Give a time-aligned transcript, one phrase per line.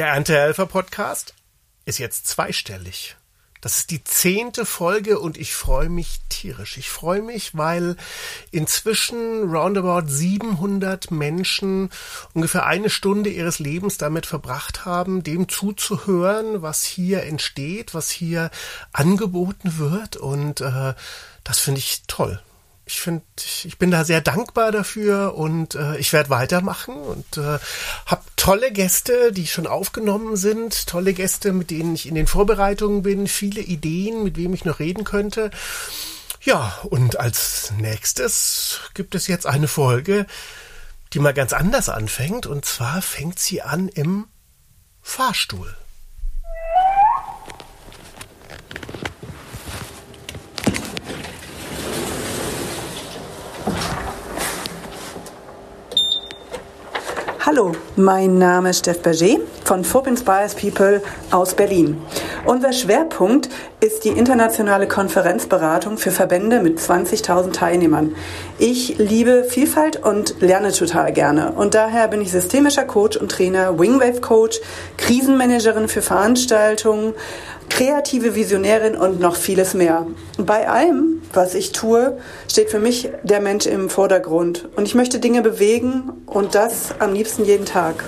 [0.00, 1.34] Der Erntehelfer Podcast
[1.84, 3.16] ist jetzt zweistellig.
[3.60, 6.78] Das ist die zehnte Folge und ich freue mich tierisch.
[6.78, 7.98] Ich freue mich, weil
[8.50, 11.90] inzwischen roundabout 700 Menschen
[12.32, 18.50] ungefähr eine Stunde ihres Lebens damit verbracht haben, dem zuzuhören, was hier entsteht, was hier
[18.94, 20.94] angeboten wird und äh,
[21.44, 22.40] das finde ich toll
[22.90, 23.22] ich finde,
[23.64, 27.58] ich bin da sehr dankbar dafür und äh, ich werde weitermachen und äh,
[28.06, 33.02] habe tolle Gäste, die schon aufgenommen sind, tolle Gäste, mit denen ich in den Vorbereitungen
[33.02, 35.52] bin, viele Ideen, mit wem ich noch reden könnte.
[36.42, 40.26] Ja, und als nächstes gibt es jetzt eine Folge,
[41.12, 44.26] die mal ganz anders anfängt und zwar fängt sie an im
[45.00, 45.76] Fahrstuhl.
[57.52, 62.00] Hallo, mein Name ist Steff Berger von Fob Inspires People aus Berlin.
[62.44, 63.48] Unser Schwerpunkt
[63.80, 68.14] ist die internationale Konferenzberatung für Verbände mit 20.000 Teilnehmern.
[68.60, 71.50] Ich liebe Vielfalt und lerne total gerne.
[71.50, 74.60] Und daher bin ich systemischer Coach und Trainer, Wingwave Coach,
[74.96, 77.14] Krisenmanagerin für Veranstaltungen,
[77.70, 80.06] kreative Visionärin und noch vieles mehr.
[80.36, 84.68] Bei allem, was ich tue, steht für mich der Mensch im Vordergrund.
[84.76, 88.04] Und ich möchte Dinge bewegen und das am liebsten jeden Tag.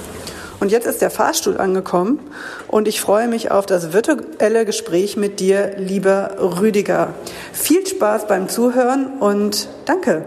[0.60, 2.20] Und jetzt ist der Fahrstuhl angekommen
[2.68, 7.14] und ich freue mich auf das virtuelle Gespräch mit dir, lieber Rüdiger.
[7.52, 10.24] Viel Spaß beim Zuhören und danke.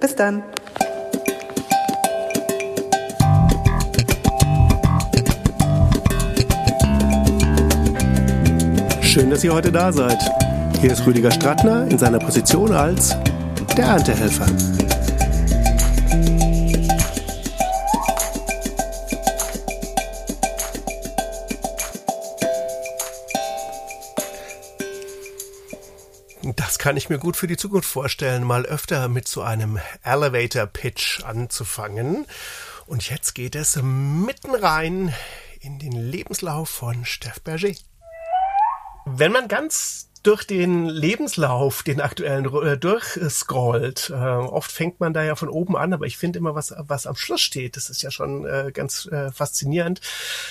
[0.00, 0.42] Bis dann.
[9.18, 10.22] Schön, dass ihr heute da seid.
[10.80, 13.16] Hier ist Rüdiger Strattner in seiner Position als
[13.76, 14.46] der Erntehelfer.
[26.54, 30.66] Das kann ich mir gut für die Zukunft vorstellen, mal öfter mit so einem Elevator
[30.66, 32.24] Pitch anzufangen.
[32.86, 35.12] Und jetzt geht es mitten rein
[35.58, 37.74] in den Lebenslauf von Steff Berger.
[39.10, 44.10] Wenn man ganz durch den Lebenslauf, den aktuellen, äh, durchscrollt.
[44.10, 47.06] Äh, oft fängt man da ja von oben an, aber ich finde immer, was, was
[47.06, 50.00] am Schluss steht, das ist ja schon äh, ganz äh, faszinierend.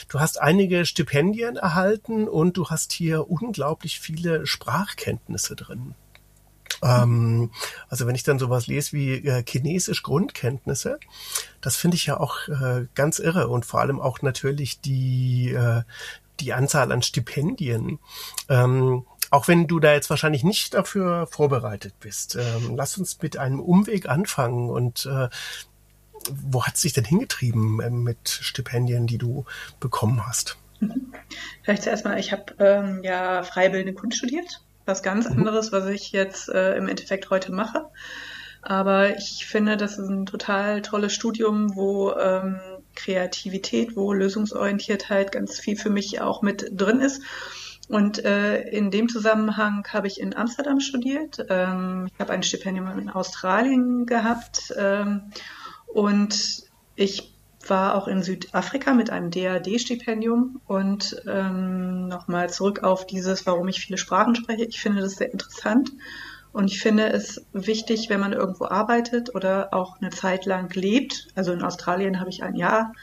[0.09, 5.95] Du hast einige Stipendien erhalten und du hast hier unglaublich viele Sprachkenntnisse drin.
[6.81, 7.51] Ähm,
[7.89, 10.99] also wenn ich dann sowas lese wie äh, Chinesisch Grundkenntnisse,
[11.61, 15.83] das finde ich ja auch äh, ganz irre und vor allem auch natürlich die äh,
[16.39, 17.99] die Anzahl an Stipendien.
[18.49, 23.37] Ähm, auch wenn du da jetzt wahrscheinlich nicht dafür vorbereitet bist, ähm, lass uns mit
[23.37, 25.29] einem Umweg anfangen und äh,
[26.31, 29.45] wo hat es dich denn hingetrieben äh, mit Stipendien, die du
[29.79, 30.57] bekommen hast?
[30.79, 31.13] Mhm.
[31.63, 35.39] Vielleicht zuerst mal, ich habe ähm, ja freibildende Kunst studiert, was ganz mhm.
[35.39, 37.89] anderes, was ich jetzt äh, im Endeffekt heute mache.
[38.61, 42.59] Aber ich finde, das ist ein total tolles Studium, wo ähm,
[42.97, 47.21] Kreativität, wo Lösungsorientiertheit ganz viel für mich auch mit drin ist.
[47.87, 51.45] Und äh, in dem Zusammenhang habe ich in Amsterdam studiert.
[51.49, 55.31] Ähm, ich habe ein Stipendium in Australien gehabt ähm,
[55.87, 56.63] und
[56.95, 57.33] ich
[57.65, 63.79] war auch in Südafrika mit einem DAD-Stipendium und ähm, nochmal zurück auf dieses, warum ich
[63.79, 64.65] viele Sprachen spreche.
[64.65, 65.91] Ich finde das sehr interessant
[66.57, 71.27] und ich finde es wichtig, wenn man irgendwo arbeitet oder auch eine Zeit lang lebt.
[71.35, 72.93] Also in Australien habe ich ein Jahr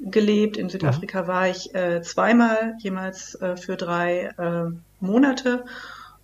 [0.00, 1.26] gelebt, in Südafrika mhm.
[1.26, 4.70] war ich äh, zweimal, jemals äh, für drei äh,
[5.00, 5.66] Monate.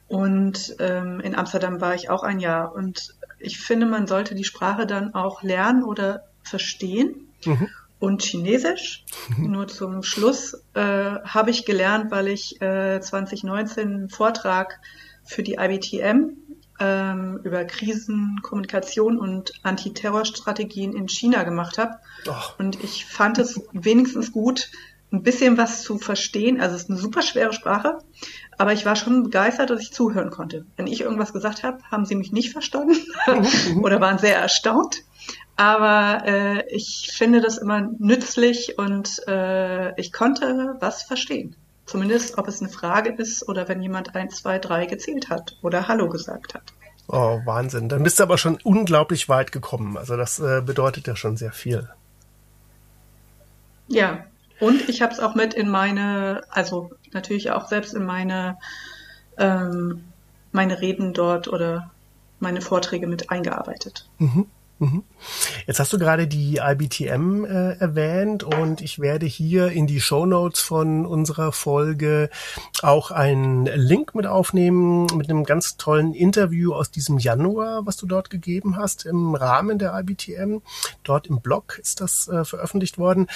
[0.06, 2.74] Und ähm, in Amsterdam war ich auch ein Jahr.
[2.74, 7.28] Und ich finde, man sollte die Sprache dann auch lernen oder verstehen.
[7.44, 7.68] Mhm.
[7.98, 9.04] Und Chinesisch,
[9.36, 9.50] mhm.
[9.50, 14.80] nur zum Schluss, äh, habe ich gelernt, weil ich äh, 2019 einen Vortrag
[15.22, 16.47] für die IBTM
[16.80, 21.96] ähm, über Krisenkommunikation und Antiterrorstrategien in China gemacht habe.
[22.58, 24.70] Und ich fand es wenigstens gut,
[25.10, 26.60] ein bisschen was zu verstehen.
[26.60, 27.98] Also es ist eine super schwere Sprache,
[28.58, 30.66] aber ich war schon begeistert, dass ich zuhören konnte.
[30.76, 32.96] Wenn ich irgendwas gesagt habe, haben sie mich nicht verstanden
[33.82, 35.02] oder waren sehr erstaunt.
[35.56, 41.56] Aber äh, ich finde das immer nützlich und äh, ich konnte was verstehen.
[41.88, 45.88] Zumindest, ob es eine Frage ist oder wenn jemand eins, zwei, drei gezählt hat oder
[45.88, 46.74] Hallo gesagt hat.
[47.08, 47.88] Oh, Wahnsinn.
[47.88, 49.96] Dann bist du aber schon unglaublich weit gekommen.
[49.96, 51.88] Also das äh, bedeutet ja schon sehr viel.
[53.86, 54.26] Ja,
[54.60, 58.58] und ich habe es auch mit in meine, also natürlich auch selbst in meine,
[59.38, 60.04] ähm,
[60.52, 61.90] meine Reden dort oder
[62.38, 64.06] meine Vorträge mit eingearbeitet.
[64.18, 64.44] Mhm.
[64.80, 65.02] Mhm.
[65.66, 70.24] Jetzt hast du gerade die IBTM äh, erwähnt und ich werde hier in die Show
[70.24, 72.30] Notes von unserer Folge
[72.82, 78.06] auch einen Link mit aufnehmen mit einem ganz tollen Interview aus diesem Januar, was du
[78.06, 80.58] dort gegeben hast im Rahmen der IBTM.
[81.02, 83.26] Dort im Blog ist das äh, veröffentlicht worden.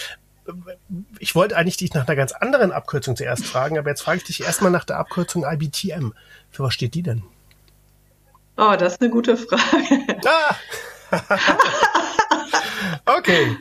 [1.19, 4.25] Ich wollte eigentlich dich nach einer ganz anderen Abkürzung zuerst fragen, aber jetzt frage ich
[4.25, 6.13] dich erstmal nach der Abkürzung IBTM.
[6.51, 7.25] Für was steht die denn?
[8.57, 10.07] Oh, das ist eine gute Frage.
[10.25, 10.55] Ah!
[13.07, 13.57] okay.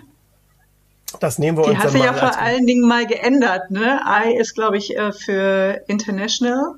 [1.20, 3.70] Das nehmen wir Die uns hat sich ja vor allen Dingen mal geändert.
[3.70, 4.02] Ne?
[4.06, 6.76] I ist, glaube ich, äh, für International.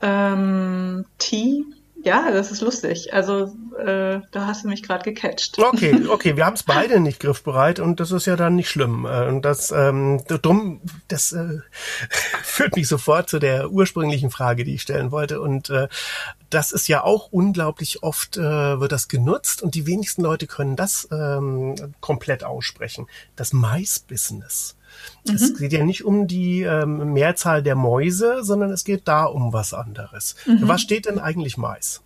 [0.00, 1.64] Ähm, T
[2.04, 3.12] ja, das ist lustig.
[3.14, 5.58] Also äh, da hast du mich gerade gecatcht.
[5.58, 9.06] Okay, okay, wir haben es beide nicht griffbereit und das ist ja dann nicht schlimm.
[9.06, 11.60] Äh, und das ähm, drum, das äh,
[12.42, 15.40] führt mich sofort zu der ursprünglichen Frage, die ich stellen wollte.
[15.40, 15.88] Und äh,
[16.50, 20.76] das ist ja auch unglaublich oft äh, wird das genutzt und die wenigsten Leute können
[20.76, 23.06] das ähm, komplett aussprechen.
[23.36, 24.76] Das Mais-Business.
[25.26, 25.34] Mhm.
[25.34, 29.52] Es geht ja nicht um die ähm, Mehrzahl der Mäuse, sondern es geht da um
[29.52, 30.36] was anderes.
[30.46, 30.68] Mhm.
[30.68, 32.02] Was steht denn eigentlich Mais?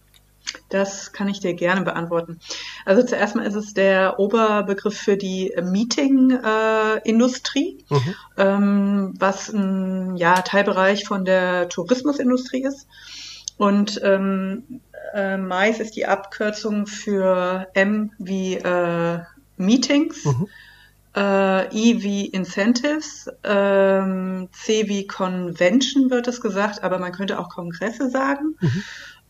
[0.69, 2.39] Das kann ich dir gerne beantworten.
[2.85, 8.15] Also zuerst mal ist es der Oberbegriff für die Meeting-Industrie, äh, mhm.
[8.37, 12.87] ähm, was ein ja, Teilbereich von der Tourismusindustrie ist.
[13.57, 14.81] Und ähm,
[15.15, 19.19] äh, Mais ist die Abkürzung für M wie äh,
[19.57, 20.25] Meetings.
[20.25, 20.47] Mhm
[21.17, 27.49] äh, E wie Incentives, ähm, C wie Convention wird es gesagt, aber man könnte auch
[27.49, 28.57] Kongresse sagen.
[28.61, 28.83] Mhm.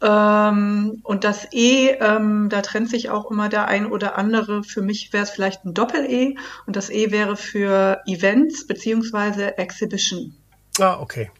[0.02, 4.62] Ähm, und das E, ähm, da trennt sich auch immer der ein oder andere.
[4.62, 6.36] Für mich wäre es vielleicht ein Doppel-E
[6.66, 10.34] und das E wäre für Events beziehungsweise Exhibition.
[10.78, 11.30] Ah, okay.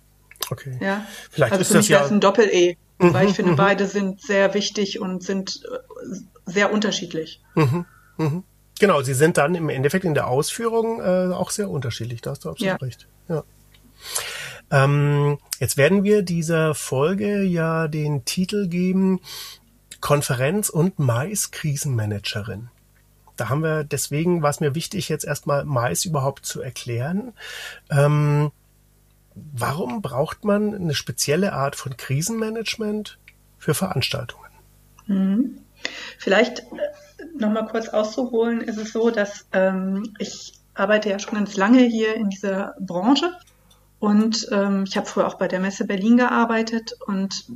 [0.49, 0.79] Okay.
[0.81, 1.05] Ja.
[1.31, 3.57] Vielleicht also ist für das mich ja ein Doppel-E, mhm, weil ich finde, mhm.
[3.57, 6.17] beide sind sehr wichtig und sind äh,
[6.47, 7.43] sehr unterschiedlich.
[7.57, 7.85] Mhm,
[8.17, 8.45] mhm.
[8.79, 12.21] Genau, sie sind dann im Endeffekt in der Ausführung äh, auch sehr unterschiedlich.
[12.21, 12.87] Da hast du absolut ja.
[12.87, 13.09] recht.
[13.29, 13.45] Ja.
[14.71, 19.21] Ähm, jetzt werden wir dieser Folge ja den Titel geben
[20.01, 22.69] Konferenz und Mais Krisenmanagerin.
[23.37, 27.33] Da haben wir, deswegen war es mir wichtig, jetzt erstmal Mais überhaupt zu erklären.
[27.91, 28.51] Ähm,
[29.35, 33.19] warum braucht man eine spezielle Art von Krisenmanagement
[33.59, 34.51] für Veranstaltungen?
[35.07, 35.59] Mhm.
[36.19, 36.63] Vielleicht
[37.35, 42.15] nochmal kurz auszuholen, ist es so, dass ähm, ich arbeite ja schon ganz lange hier
[42.15, 43.33] in dieser Branche
[43.99, 47.47] und ähm, ich habe früher auch bei der Messe Berlin gearbeitet und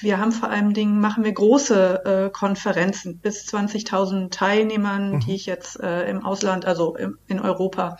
[0.00, 5.20] wir haben vor allem Dingen, machen wir große äh, Konferenzen bis 20.000 Teilnehmern, mhm.
[5.20, 7.96] die ich jetzt äh, im Ausland, also im, in Europa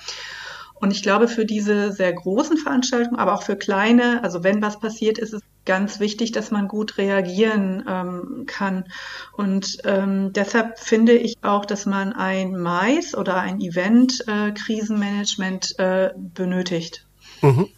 [0.81, 4.79] und ich glaube, für diese sehr großen Veranstaltungen, aber auch für kleine, also wenn was
[4.79, 8.85] passiert, ist es ganz wichtig, dass man gut reagieren ähm, kann.
[9.33, 16.15] Und ähm, deshalb finde ich auch, dass man ein Mais oder ein Event-Krisenmanagement äh, äh,
[16.17, 17.07] benötigt.
[17.43, 17.69] Mhm.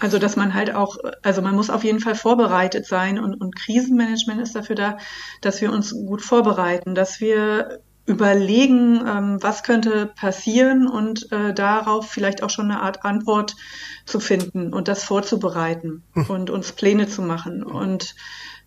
[0.00, 3.54] Also, dass man halt auch, also man muss auf jeden Fall vorbereitet sein und, und
[3.54, 4.96] Krisenmanagement ist dafür da,
[5.42, 7.80] dass wir uns gut vorbereiten, dass wir
[8.10, 13.54] überlegen, ähm, was könnte passieren und äh, darauf vielleicht auch schon eine Art Antwort
[14.04, 16.26] zu finden und das vorzubereiten hm.
[16.28, 17.62] und uns Pläne zu machen.
[17.62, 18.16] Und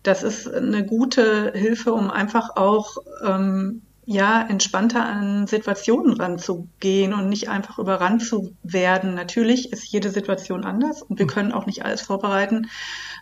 [0.02, 7.28] das ist eine gute Hilfe, um einfach auch ähm, ja, entspannter an Situationen ranzugehen und
[7.28, 9.14] nicht einfach überrannt zu werden.
[9.14, 11.32] Natürlich ist jede Situation anders und wir hm.
[11.32, 12.68] können auch nicht alles vorbereiten,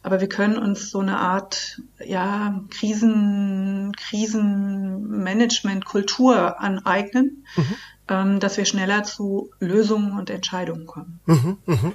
[0.02, 7.76] aber wir können uns so eine Art, ja, Krisen, Krisenmanagement-Kultur aneignen, mhm.
[8.08, 11.20] ähm, dass wir schneller zu Lösungen und Entscheidungen kommen.
[11.26, 11.92] Mhm, mh.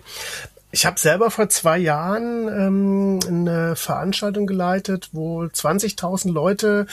[0.71, 6.87] Ich habe selber vor zwei Jahren ähm, eine Veranstaltung geleitet, wo 20.000 Leute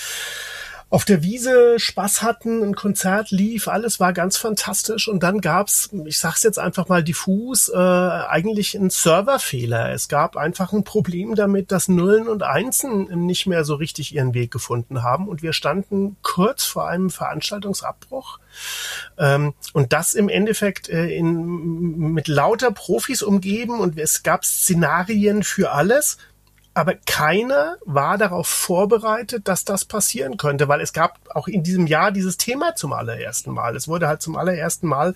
[0.90, 5.90] auf der Wiese Spaß hatten, ein Konzert lief, alles war ganz fantastisch und dann gab's,
[6.04, 9.92] ich sag's jetzt einfach mal diffus, äh, eigentlich einen Serverfehler.
[9.92, 14.34] Es gab einfach ein Problem damit, dass Nullen und Einsen nicht mehr so richtig ihren
[14.34, 18.38] Weg gefunden haben und wir standen kurz vor einem Veranstaltungsabbruch.
[19.18, 25.42] Ähm, und das im Endeffekt äh, in, mit lauter Profis umgeben und es gab Szenarien
[25.42, 26.18] für alles
[26.74, 31.86] aber keiner war darauf vorbereitet, dass das passieren könnte, weil es gab auch in diesem
[31.86, 33.76] Jahr dieses Thema zum allerersten Mal.
[33.76, 35.14] Es wurde halt zum allerersten Mal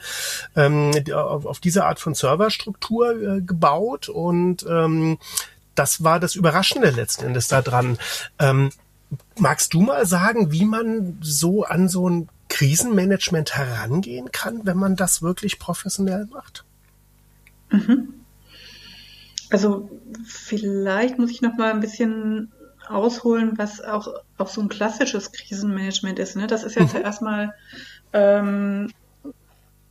[0.54, 5.18] ähm, auf, auf diese Art von Serverstruktur äh, gebaut und ähm,
[5.74, 7.98] das war das Überraschende letzten Endes daran.
[8.38, 8.70] Ähm,
[9.38, 14.96] magst du mal sagen, wie man so an so ein Krisenmanagement herangehen kann, wenn man
[14.96, 16.64] das wirklich professionell macht?
[17.70, 18.14] Mhm.
[19.50, 19.90] Also
[20.24, 22.52] vielleicht muss ich noch mal ein bisschen
[22.88, 26.36] ausholen, was auch, auch so ein klassisches Krisenmanagement ist.
[26.36, 26.46] Ne?
[26.46, 26.88] Das ist ja mhm.
[26.88, 27.54] zuerst mal
[28.12, 28.90] ähm,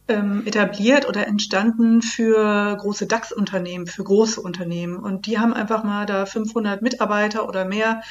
[0.07, 4.97] ähm, etabliert oder entstanden für große DAX-Unternehmen, für große Unternehmen.
[4.97, 8.01] Und die haben einfach mal da 500 Mitarbeiter oder mehr.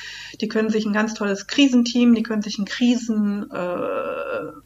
[0.41, 4.66] Die können sich ein ganz tolles Krisenteam, die können sich einen Krisenstab äh,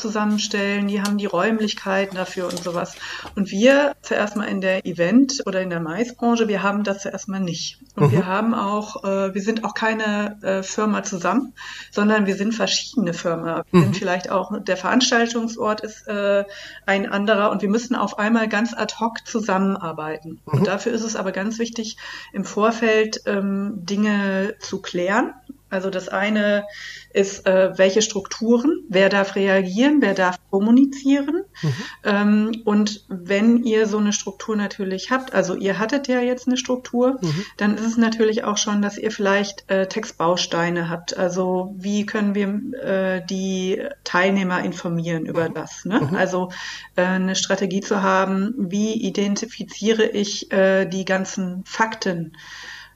[0.00, 2.96] zusammenstellen, die haben die Räumlichkeiten dafür und sowas.
[3.36, 7.28] Und wir zuerst mal in der Event- oder in der Maisbranche, wir haben das zuerst
[7.28, 7.78] mal nicht.
[7.96, 8.12] Und mhm.
[8.12, 11.54] wir haben auch, äh, wir sind auch keine äh, Firma zusammen,
[11.90, 13.44] sondern wir sind verschiedene Firmen.
[13.44, 13.82] Wir mhm.
[13.82, 16.44] sind vielleicht auch, der Veranstaltungsort ist äh,
[16.86, 20.40] ein anderer und wir müssen auf einmal ganz ad hoc zusammenarbeiten.
[20.46, 20.58] Mhm.
[20.58, 21.96] Und dafür ist es aber ganz wichtig,
[22.32, 25.34] im Vorfeld ähm, Dinge zu klären
[25.72, 26.66] also das eine
[27.12, 31.44] ist, äh, welche Strukturen, wer darf reagieren, wer darf kommunizieren.
[31.62, 31.74] Mhm.
[32.04, 36.56] Ähm, und wenn ihr so eine Struktur natürlich habt, also ihr hattet ja jetzt eine
[36.56, 37.44] Struktur, mhm.
[37.56, 41.16] dann ist es natürlich auch schon, dass ihr vielleicht äh, Textbausteine habt.
[41.16, 42.48] Also wie können wir
[42.82, 45.54] äh, die Teilnehmer informieren über mhm.
[45.54, 45.84] das?
[45.84, 46.00] Ne?
[46.00, 46.16] Mhm.
[46.16, 46.50] Also
[46.96, 52.32] äh, eine Strategie zu haben, wie identifiziere ich äh, die ganzen Fakten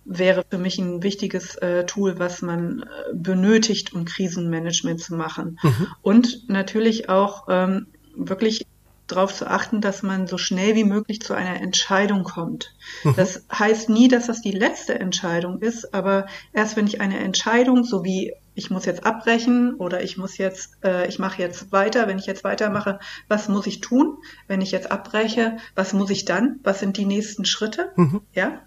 [0.07, 5.59] wäre für mich ein wichtiges äh, Tool, was man äh, benötigt, um Krisenmanagement zu machen.
[5.63, 5.87] Mhm.
[6.03, 8.67] Und natürlich auch ähm, wirklich
[9.07, 12.75] darauf zu achten, dass man so schnell wie möglich zu einer Entscheidung kommt.
[13.05, 13.15] Mhm.
[13.17, 17.85] Das heißt nie, dass das die letzte Entscheidung ist, aber erst wenn ich eine Entscheidung,
[17.85, 22.09] so wie ich muss jetzt abbrechen oder ich muss jetzt, äh, ich mache jetzt weiter,
[22.09, 22.99] wenn ich jetzt weitermache,
[23.29, 24.17] was muss ich tun?
[24.49, 26.59] Wenn ich jetzt abbreche, was muss ich dann?
[26.63, 27.93] Was sind die nächsten Schritte?
[27.97, 28.23] Mhm.
[28.33, 28.63] Ja.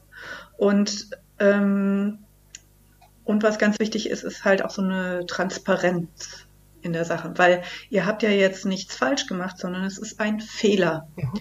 [0.57, 2.19] Und ähm,
[3.23, 6.47] und was ganz wichtig ist, ist halt auch so eine Transparenz
[6.81, 10.39] in der Sache, weil ihr habt ja jetzt nichts falsch gemacht, sondern es ist ein
[10.39, 11.07] Fehler.
[11.15, 11.33] Mhm.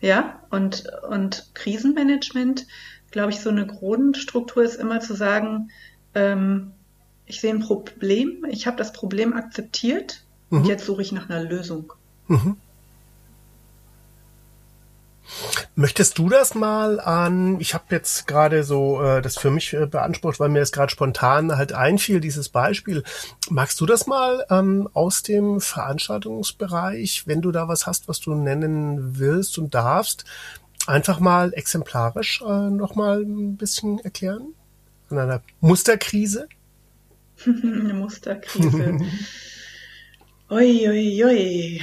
[0.00, 2.66] Ja, und, und Krisenmanagement,
[3.10, 5.70] glaube ich, so eine Grundstruktur ist immer zu sagen,
[6.14, 6.72] ähm,
[7.26, 10.58] ich sehe ein Problem, ich habe das Problem akzeptiert mhm.
[10.58, 11.92] und jetzt suche ich nach einer Lösung.
[12.28, 12.56] Mhm.
[15.74, 19.86] Möchtest du das mal an, ich habe jetzt gerade so äh, das für mich äh,
[19.86, 23.02] beansprucht, weil mir es gerade spontan halt einfiel, dieses Beispiel.
[23.50, 28.34] Magst du das mal ähm, aus dem Veranstaltungsbereich, wenn du da was hast, was du
[28.34, 30.24] nennen willst und darfst,
[30.86, 34.54] einfach mal exemplarisch äh, nochmal ein bisschen erklären?
[35.10, 36.48] An einer Musterkrise?
[37.46, 38.98] Eine Musterkrise.
[40.50, 41.82] ui, ui, ui.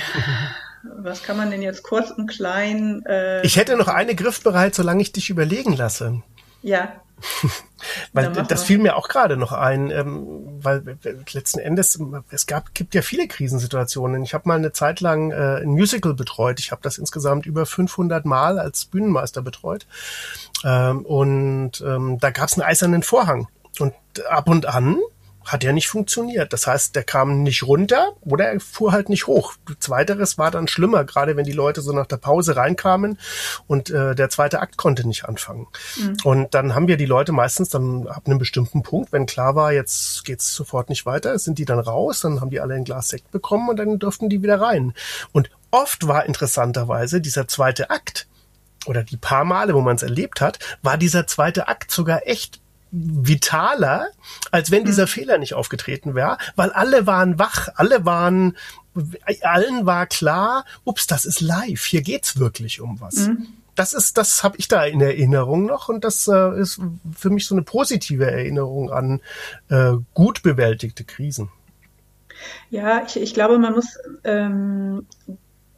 [0.83, 3.03] Was kann man denn jetzt kurz und klein?
[3.05, 6.21] Äh, ich hätte noch eine griffbereit, solange ich dich überlegen lasse.
[6.61, 6.93] Ja.
[8.13, 10.97] weil das fiel mir auch gerade noch ein, ähm, weil
[11.31, 11.99] letzten Endes
[12.31, 14.23] es gab gibt ja viele Krisensituationen.
[14.23, 16.59] Ich habe mal eine Zeit lang äh, ein Musical betreut.
[16.59, 19.85] Ich habe das insgesamt über 500 Mal als Bühnenmeister betreut
[20.65, 23.47] ähm, und ähm, da gab es einen eisernen Vorhang
[23.79, 23.93] und
[24.29, 24.99] ab und an
[25.45, 26.53] hat ja nicht funktioniert.
[26.53, 29.53] Das heißt, der kam nicht runter oder er fuhr halt nicht hoch.
[29.79, 33.19] Zweiteres war dann schlimmer, gerade wenn die Leute so nach der Pause reinkamen
[33.67, 35.67] und äh, der zweite Akt konnte nicht anfangen.
[35.97, 36.17] Mhm.
[36.23, 39.73] Und dann haben wir die Leute meistens dann ab einem bestimmten Punkt, wenn klar war,
[39.73, 43.09] jetzt geht's sofort nicht weiter, sind die dann raus, dann haben die alle ein Glas
[43.09, 44.93] Sekt bekommen und dann durften die wieder rein.
[45.31, 48.27] Und oft war interessanterweise dieser zweite Akt
[48.85, 52.59] oder die paar Male, wo man es erlebt hat, war dieser zweite Akt sogar echt
[52.93, 54.09] vitaler,
[54.51, 55.07] als wenn dieser mhm.
[55.07, 58.55] Fehler nicht aufgetreten wäre, weil alle waren wach, alle waren,
[59.41, 63.27] allen war klar, ups, das ist live, hier geht's wirklich um was.
[63.27, 63.47] Mhm.
[63.75, 66.79] Das ist, das habe ich da in Erinnerung noch und das äh, ist
[67.17, 69.19] für mich so eine positive Erinnerung an
[69.69, 71.49] äh, gut bewältigte Krisen.
[72.69, 75.07] Ja, ich, ich glaube, man muss ähm,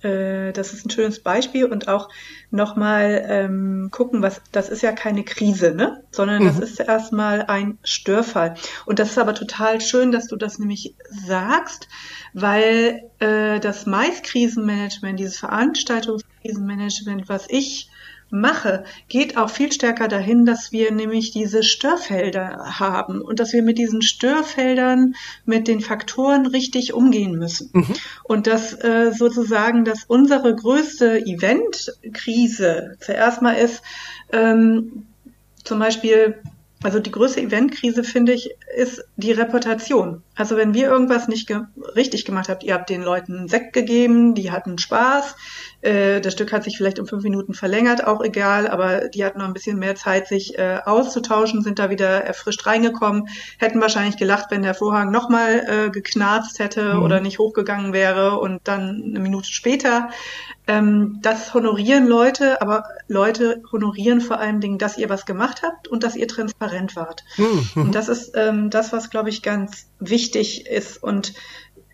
[0.02, 2.10] äh, das ist ein schönes Beispiel und auch
[2.52, 6.04] nochmal ähm, gucken, was das ist ja keine Krise, ne?
[6.12, 6.48] Sondern mhm.
[6.48, 8.56] das ist erstmal ein Störfall.
[8.86, 11.88] Und das ist aber total schön, dass du das nämlich sagst,
[12.34, 17.90] weil äh, das Maiskrisenmanagement, dieses Veranstaltungskrisenmanagement, was ich
[18.36, 23.63] mache, geht auch viel stärker dahin, dass wir nämlich diese Störfelder haben und dass wir
[23.63, 25.15] mit diesen Störfeldern,
[25.46, 27.70] mit den Faktoren richtig umgehen müssen.
[27.74, 27.94] Mhm.
[28.24, 33.82] Und dass äh, sozusagen, dass unsere größte Eventkrise zuerst mal ist,
[34.32, 35.08] ähm,
[35.63, 36.36] zum Beispiel
[36.86, 40.22] also die größte Eventkrise, finde ich, ist die Reputation.
[40.36, 41.62] Also wenn wir irgendwas nicht ge
[41.96, 45.36] richtig gemacht habt, ihr habt den Leuten Sekt gegeben, die hatten Spaß,
[45.86, 49.39] Äh, das Stück hat sich vielleicht um fünf Minuten verlängert, auch egal, aber die hatten
[49.39, 53.27] noch ein bisschen mehr Zeit, sich äh, auszutauschen, sind da wieder erfrischt reingekommen,
[53.60, 57.04] hätten wahrscheinlich gelacht, wenn der Vorhang nochmal äh, geknarzt hätte mhm.
[57.04, 60.10] oder nicht hochgegangen wäre und dann eine Minute später.
[60.68, 65.88] Ähm, das honorieren Leute, aber Leute honorieren vor allen Dingen, dass ihr was gemacht habt
[65.88, 67.24] und dass ihr transparent wart.
[67.38, 67.70] Mhm.
[67.75, 71.34] Und das ist ähm, das, was, glaube ich, ganz wichtig ist und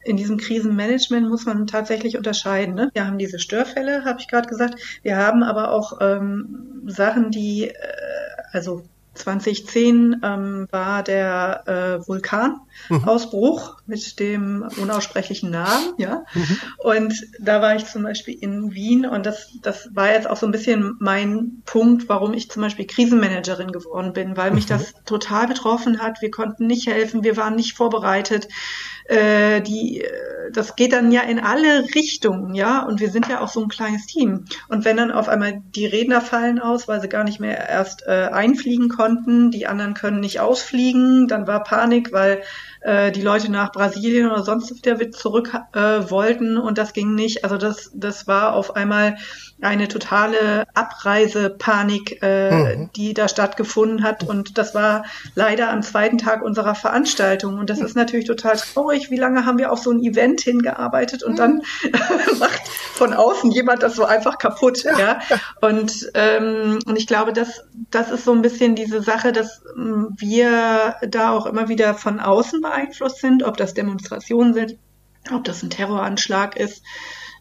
[0.03, 2.75] in diesem Krisenmanagement muss man tatsächlich unterscheiden.
[2.75, 2.89] Ne?
[2.93, 5.00] Wir haben diese Störfälle, habe ich gerade gesagt.
[5.03, 7.74] Wir haben aber auch ähm, Sachen, die, äh,
[8.51, 13.84] also 2010 ähm, war der äh, Vulkanausbruch mhm.
[13.86, 16.24] mit dem unaussprechlichen Namen, ja.
[16.34, 16.58] Mhm.
[16.77, 20.46] Und da war ich zum Beispiel in Wien und das, das war jetzt auch so
[20.46, 24.70] ein bisschen mein Punkt, warum ich zum Beispiel Krisenmanagerin geworden bin, weil mich mhm.
[24.70, 26.22] das total betroffen hat.
[26.22, 28.48] Wir konnten nicht helfen, wir waren nicht vorbereitet
[29.12, 33.41] äh, die, äh, das geht dann ja in alle Richtungen, ja, und wir sind ja
[33.41, 34.46] auch so ein kleines Team.
[34.70, 38.03] Und wenn dann auf einmal die Redner fallen aus, weil sie gar nicht mehr erst
[38.08, 39.00] äh, einfliegen konnten,
[39.51, 42.41] die anderen können nicht ausfliegen, dann war Panik, weil
[42.81, 47.43] äh, die Leute nach Brasilien oder sonst wieder zurück äh, wollten und das ging nicht.
[47.43, 49.17] Also das, das war auf einmal
[49.62, 52.89] eine totale Abreisepanik, äh, mhm.
[52.96, 54.24] die da stattgefunden hat.
[54.24, 57.60] Und das war leider am zweiten Tag unserer Veranstaltung.
[57.60, 59.12] Und das ist natürlich total traurig.
[59.12, 62.39] Wie lange haben wir auf so ein Event hingearbeitet und dann mhm.
[62.39, 64.84] macht von außen jemand das so einfach kaputt.
[64.84, 65.20] Ja.
[65.62, 70.10] Und, ähm, und ich glaube, das, das ist so ein bisschen diese Sache, dass ähm,
[70.18, 74.77] wir da auch immer wieder von außen beeinflusst sind, ob das Demonstrationen sind,
[75.32, 76.84] ob das ein Terroranschlag ist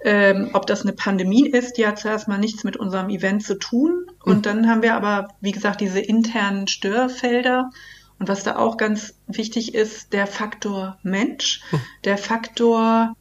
[0.03, 3.59] ähm, ob das eine Pandemie ist, die hat zuerst mal nichts mit unserem Event zu
[3.59, 4.07] tun.
[4.25, 4.43] Und mhm.
[4.43, 7.71] dann haben wir aber, wie gesagt, diese internen Störfelder.
[8.19, 11.81] Und was da auch ganz wichtig ist, der Faktor Mensch, mhm.
[12.05, 13.15] der Faktor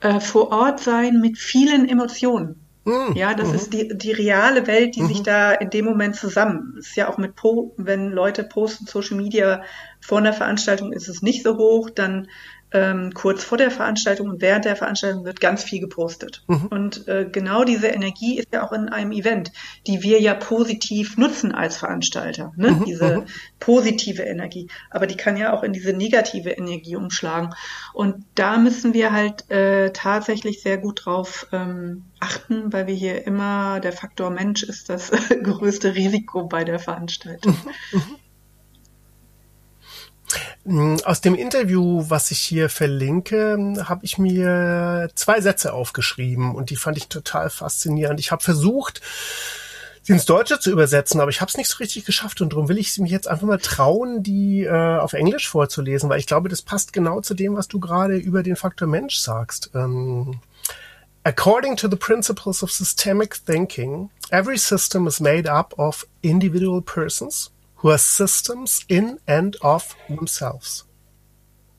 [0.00, 2.56] äh, vor Ort sein mit vielen Emotionen.
[2.88, 3.14] Mhm.
[3.14, 3.54] Ja, das mhm.
[3.54, 5.24] ist die, die reale Welt, die sich mhm.
[5.24, 6.76] da in dem Moment zusammen.
[6.78, 9.62] Ist ja auch mit, po wenn Leute posten Social Media
[10.00, 12.28] vor einer Veranstaltung ist es nicht so hoch, dann
[12.72, 16.42] ähm, kurz vor der Veranstaltung und während der Veranstaltung wird ganz viel gepostet.
[16.48, 16.66] Mhm.
[16.66, 19.52] Und äh, genau diese Energie ist ja auch in einem Event,
[19.86, 22.52] die wir ja positiv nutzen als Veranstalter.
[22.56, 22.72] Ne?
[22.72, 22.84] Mhm.
[22.84, 23.24] Diese mhm.
[23.58, 24.68] positive Energie.
[24.90, 27.54] Aber die kann ja auch in diese negative Energie umschlagen.
[27.94, 33.26] Und da müssen wir halt äh, tatsächlich sehr gut drauf ähm, achten, weil wir hier
[33.26, 35.10] immer, der Faktor Mensch ist das
[35.42, 37.56] größte Risiko bei der Veranstaltung.
[37.92, 38.16] Mhm.
[40.68, 43.56] Mm, aus dem Interview, was ich hier verlinke,
[43.88, 48.20] habe ich mir zwei Sätze aufgeschrieben und die fand ich total faszinierend.
[48.20, 49.00] Ich habe versucht,
[50.02, 52.68] sie ins Deutsche zu übersetzen, aber ich habe es nicht so richtig geschafft und darum
[52.68, 56.50] will ich mich jetzt einfach mal trauen, die äh, auf Englisch vorzulesen, weil ich glaube,
[56.50, 59.70] das passt genau zu dem, was du gerade über den Faktor Mensch sagst.
[59.74, 60.40] Ähm,
[61.24, 67.50] According to the principles of systemic thinking, every system is made up of individual persons
[67.78, 70.84] who are systems in and of themselves.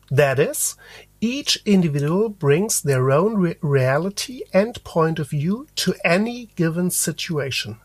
[0.10, 0.76] That is,
[1.22, 7.78] each individual brings their own re reality and point of view to any given situation.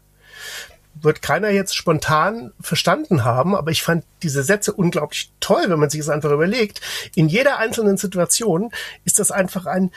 [1.02, 5.90] Wird keiner jetzt spontan verstanden haben, aber ich fand diese Sätze unglaublich toll, wenn man
[5.90, 6.80] sich das einfach überlegt.
[7.16, 8.70] In jeder einzelnen Situation
[9.04, 9.90] ist das einfach ein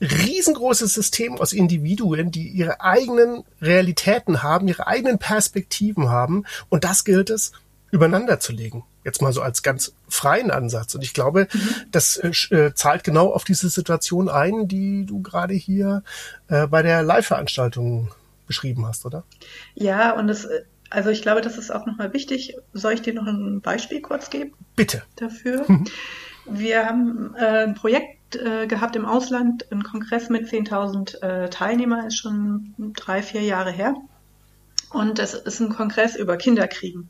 [0.00, 6.44] riesengroßes System aus Individuen, die ihre eigenen Realitäten haben, ihre eigenen Perspektiven haben.
[6.68, 7.52] Und das gilt es,
[7.90, 8.84] übereinander zu legen.
[9.04, 10.94] Jetzt mal so als ganz freien Ansatz.
[10.94, 11.68] Und ich glaube, mhm.
[11.92, 16.02] das äh, äh, zahlt genau auf diese Situation ein, die du gerade hier
[16.48, 18.10] äh, bei der Live-Veranstaltung
[18.46, 19.24] beschrieben hast, oder?
[19.74, 20.48] Ja, und es,
[20.90, 22.56] also ich glaube, das ist auch nochmal wichtig.
[22.72, 24.52] Soll ich dir noch ein Beispiel kurz geben?
[24.74, 25.02] Bitte.
[25.16, 25.64] Dafür.
[25.68, 25.84] Mhm.
[26.46, 32.06] Wir haben äh, ein Projekt äh, gehabt im Ausland, einen Kongress mit 10.000 äh, Teilnehmern,
[32.06, 33.94] ist schon drei, vier Jahre her.
[34.90, 37.08] Und das ist ein Kongress über Kinderkriegen.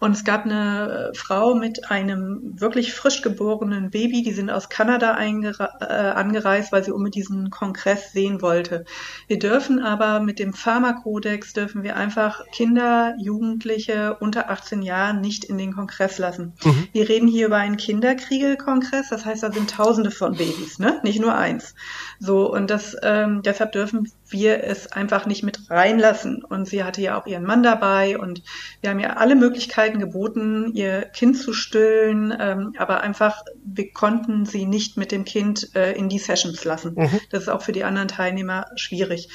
[0.00, 4.68] Und es gab eine äh, Frau mit einem wirklich frisch geborenen Baby, die sind aus
[4.68, 8.84] Kanada äh, angereist, weil sie unbedingt diesen Kongress sehen wollte.
[9.26, 15.44] Wir dürfen aber mit dem Pharmakodex dürfen wir einfach Kinder, Jugendliche unter 18 Jahren nicht
[15.44, 16.52] in den Kongress lassen.
[16.62, 16.88] Mhm.
[16.92, 21.00] Wir reden hier über einen Kinderkriegelkongress, das heißt, da sind Tausende von Babys, ne?
[21.02, 21.74] Nicht nur eins.
[22.20, 26.42] So und das ähm, deshalb dürfen wir es einfach nicht mit reinlassen.
[26.42, 28.42] Und sie hatte ja auch ihren Mann dabei und
[28.80, 34.46] wir haben ja alle Möglichkeiten geboten, ihr Kind zu stillen, ähm, aber einfach, wir konnten
[34.46, 36.94] sie nicht mit dem Kind äh, in die Sessions lassen.
[36.96, 37.20] Mhm.
[37.30, 39.28] Das ist auch für die anderen Teilnehmer schwierig.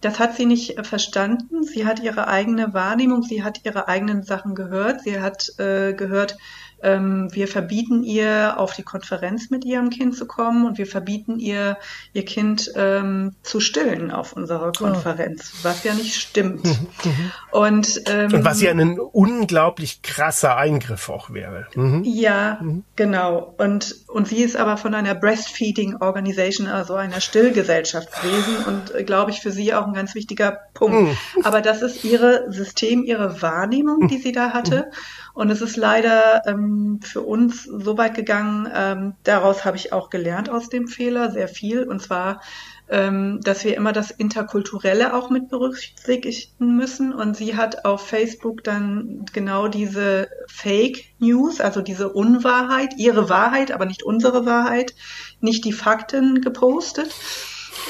[0.00, 1.62] Das hat sie nicht äh, verstanden.
[1.64, 5.02] Sie hat ihre eigene Wahrnehmung, sie hat ihre eigenen Sachen gehört.
[5.02, 6.36] Sie hat äh, gehört,
[6.82, 11.38] ähm, wir verbieten ihr, auf die Konferenz mit ihrem Kind zu kommen und wir verbieten
[11.38, 11.76] ihr,
[12.12, 14.72] ihr Kind ähm, zu stillen auf unserer oh.
[14.72, 15.58] Konferenz, oh.
[15.64, 16.64] was ja nicht stimmt.
[16.64, 17.32] Mhm, mhm.
[17.50, 21.66] und, ähm, und was ja ein unglaublich krasser Eingriff auch wäre.
[21.74, 22.04] Mhm.
[22.04, 22.84] Ja, mhm.
[22.94, 23.54] genau.
[23.58, 29.04] Und, und sie ist aber von einer Breastfeeding Organization, also einer Stillgesellschaft gewesen und äh,
[29.04, 31.10] glaube ich für sie auch ein ganz wichtiger Punkt.
[31.10, 31.44] Mhm.
[31.44, 34.90] Aber das ist ihre System, ihre Wahrnehmung, die sie da hatte.
[35.38, 40.10] Und es ist leider ähm, für uns so weit gegangen, ähm, daraus habe ich auch
[40.10, 41.84] gelernt aus dem Fehler, sehr viel.
[41.84, 42.42] Und zwar,
[42.88, 47.12] ähm, dass wir immer das Interkulturelle auch mit berücksichtigen müssen.
[47.12, 53.70] Und sie hat auf Facebook dann genau diese Fake News, also diese Unwahrheit, ihre Wahrheit,
[53.70, 54.92] aber nicht unsere Wahrheit,
[55.40, 57.14] nicht die Fakten gepostet.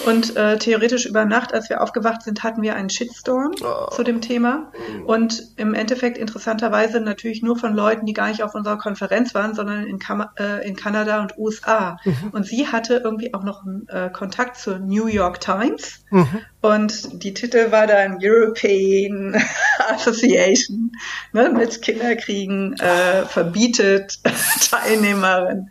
[0.06, 3.90] Und äh, theoretisch über Nacht, als wir aufgewacht sind, hatten wir einen Shitstorm oh.
[3.90, 4.72] zu dem Thema.
[5.06, 9.54] Und im Endeffekt interessanterweise natürlich nur von Leuten, die gar nicht auf unserer Konferenz waren,
[9.54, 11.98] sondern in, Kam äh, in Kanada und USA.
[12.04, 12.30] Mhm.
[12.32, 16.04] Und sie hatte irgendwie auch noch einen äh, Kontakt zur New York Times.
[16.10, 16.40] Mhm.
[16.60, 19.36] Und die Titel war dann European
[19.90, 20.92] Association
[21.32, 24.18] ne, mit Kinderkriegen äh, verbietet
[24.70, 25.68] Teilnehmerin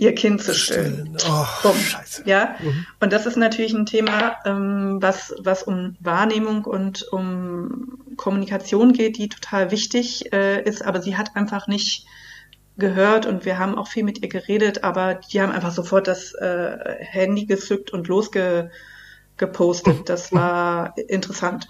[0.00, 1.14] ihr Kind zu stillen.
[1.28, 2.22] Oh, Scheiße.
[2.24, 2.86] Ja, mhm.
[3.00, 9.18] und das ist natürlich ein Thema, ähm, was, was um Wahrnehmung und um Kommunikation geht,
[9.18, 12.06] die total wichtig äh, ist, aber sie hat einfach nicht
[12.78, 16.32] gehört und wir haben auch viel mit ihr geredet, aber die haben einfach sofort das
[16.32, 19.98] äh, Handy gezückt und losgepostet.
[19.98, 20.04] Mhm.
[20.06, 21.68] Das war interessant.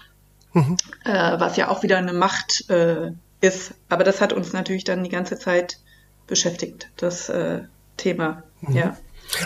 [0.53, 0.77] Mhm.
[1.03, 3.73] Äh, was ja auch wieder eine Macht äh, ist.
[3.89, 5.79] Aber das hat uns natürlich dann die ganze Zeit
[6.27, 6.89] beschäftigt.
[6.95, 7.63] Das äh,
[8.01, 8.43] Thema.
[8.61, 8.75] Mhm.
[8.75, 8.97] Ja.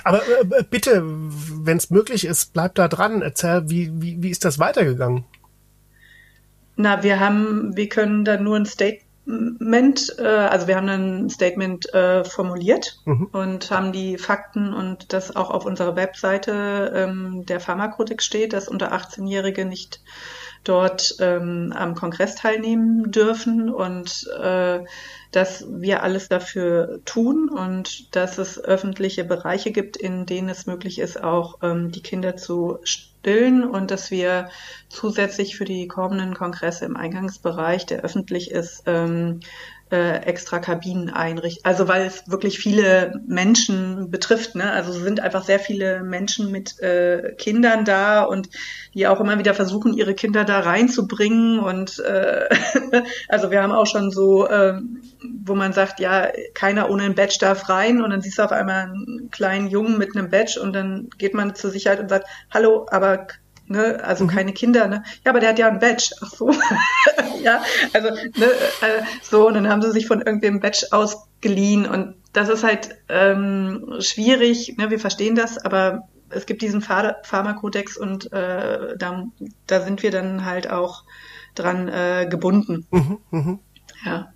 [0.03, 3.21] Aber äh, bitte, wenn es möglich ist, bleib da dran.
[3.21, 5.25] Erzähl, wie, wie, wie ist das weitergegangen?
[6.75, 11.93] Na, wir haben, wir können da nur ein Statement, äh, also wir haben ein Statement
[11.93, 13.29] äh, formuliert mhm.
[13.31, 18.67] und haben die Fakten und das auch auf unserer Webseite ähm, der Pharmakodex steht, dass
[18.67, 20.01] unter 18-Jährige nicht
[20.65, 24.83] dort ähm, am Kongress teilnehmen dürfen und äh,
[25.31, 30.99] dass wir alles dafür tun und dass es öffentliche Bereiche gibt, in denen es möglich
[30.99, 34.49] ist, auch ähm, die Kinder zu stillen und dass wir
[34.89, 39.41] zusätzlich für die kommenden Kongresse im Eingangsbereich, der öffentlich ist, ähm,
[39.91, 41.63] äh, extra Kabinen einrichten.
[41.63, 44.55] Also weil es wirklich viele Menschen betrifft.
[44.55, 44.71] Ne?
[44.71, 48.49] Also sind einfach sehr viele Menschen mit äh, Kindern da und
[48.95, 51.59] die auch immer wieder versuchen, ihre Kinder da reinzubringen.
[51.59, 52.49] Und äh,
[53.29, 54.79] also wir haben auch schon so, äh,
[55.43, 58.51] wo man sagt, ja, keiner ohne ein Badge darf rein und dann siehst du auf
[58.51, 62.27] einmal einen kleinen Jungen mit einem Badge und dann geht man zur Sicherheit und sagt,
[62.51, 63.27] hallo, aber
[63.67, 64.29] ne, also mhm.
[64.29, 65.03] keine Kinder, ne?
[65.23, 66.11] Ja, aber der hat ja ein Badge.
[66.21, 66.51] Ach so.
[67.43, 72.15] ja, also ne, äh, so, und dann haben sie sich von irgendwem Badge ausgeliehen und
[72.33, 74.89] das ist halt ähm, schwierig, ne?
[74.89, 79.25] Wir verstehen das, aber es gibt diesen Pharmakodex und äh, da,
[79.67, 81.03] da sind wir dann halt auch
[81.53, 82.85] dran äh, gebunden.
[82.91, 83.59] Mhm, mh.
[84.05, 84.34] Ja.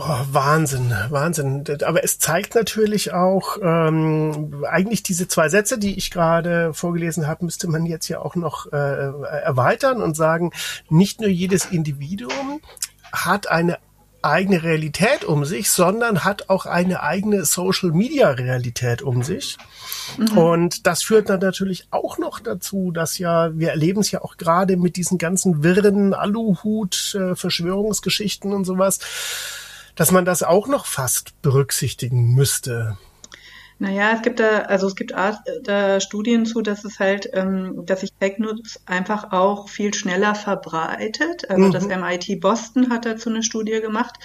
[0.00, 1.64] Oh, Wahnsinn, Wahnsinn.
[1.84, 7.44] Aber es zeigt natürlich auch, ähm, eigentlich diese zwei Sätze, die ich gerade vorgelesen habe,
[7.44, 10.52] müsste man jetzt ja auch noch äh, erweitern und sagen,
[10.88, 12.60] nicht nur jedes Individuum
[13.12, 13.78] hat eine
[14.22, 19.56] eigene Realität um sich, sondern hat auch eine eigene Social Media Realität um sich.
[20.16, 20.38] Mhm.
[20.38, 24.36] Und das führt dann natürlich auch noch dazu, dass ja, wir erleben es ja auch
[24.36, 29.00] gerade mit diesen ganzen wirren Aluhut, äh, Verschwörungsgeschichten und sowas
[29.98, 32.96] dass man das auch noch fast berücksichtigen müsste.
[33.80, 38.00] Naja, es gibt da, also es gibt da Studien zu, dass es halt, ähm, dass
[38.00, 41.48] sich Fake News einfach auch viel schneller verbreitet.
[41.50, 41.72] Also mhm.
[41.72, 44.16] das MIT Boston hat dazu eine Studie gemacht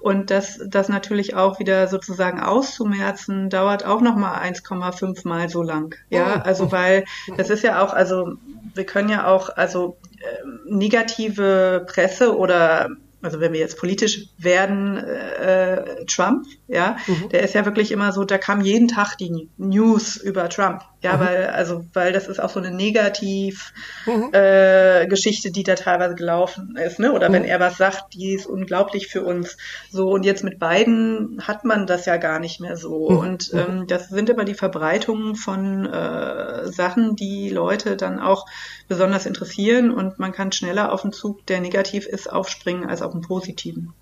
[0.00, 5.94] und das, das natürlich auch wieder sozusagen auszumerzen, dauert auch nochmal 1,5 mal so lang.
[6.10, 6.46] Ja, oh.
[6.46, 7.04] also weil
[7.38, 8.34] das ist ja auch, also
[8.74, 12.90] wir können ja auch, also äh, negative Presse oder
[13.24, 17.28] also wenn wir jetzt politisch werden, äh, Trump, ja, mhm.
[17.30, 20.82] der ist ja wirklich immer so, da kam jeden Tag die News über Trump.
[21.04, 21.20] Ja, mhm.
[21.20, 25.50] weil, also, weil das ist auch so eine Negativ-Geschichte, mhm.
[25.50, 27.12] äh, die da teilweise gelaufen ist, ne?
[27.12, 27.34] Oder mhm.
[27.34, 29.58] wenn er was sagt, die ist unglaublich für uns.
[29.92, 33.10] So, und jetzt mit beiden hat man das ja gar nicht mehr so.
[33.10, 33.18] Mhm.
[33.18, 33.58] Und mhm.
[33.58, 38.46] ähm, das sind immer die Verbreitungen von äh, Sachen, die Leute dann auch
[38.88, 43.12] besonders interessieren und man kann schneller auf den Zug, der negativ ist, aufspringen als auf
[43.12, 43.92] den positiven.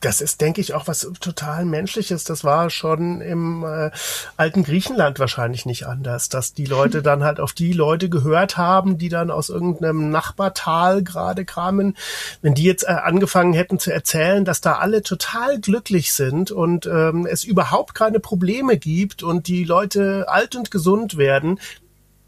[0.00, 2.24] Das ist, denke ich, auch was total Menschliches.
[2.24, 3.90] Das war schon im äh,
[4.36, 8.98] alten Griechenland wahrscheinlich nicht anders, dass die Leute dann halt auf die Leute gehört haben,
[8.98, 11.96] die dann aus irgendeinem Nachbartal gerade kamen.
[12.40, 16.86] Wenn die jetzt äh, angefangen hätten zu erzählen, dass da alle total glücklich sind und
[16.86, 21.60] ähm, es überhaupt keine Probleme gibt und die Leute alt und gesund werden,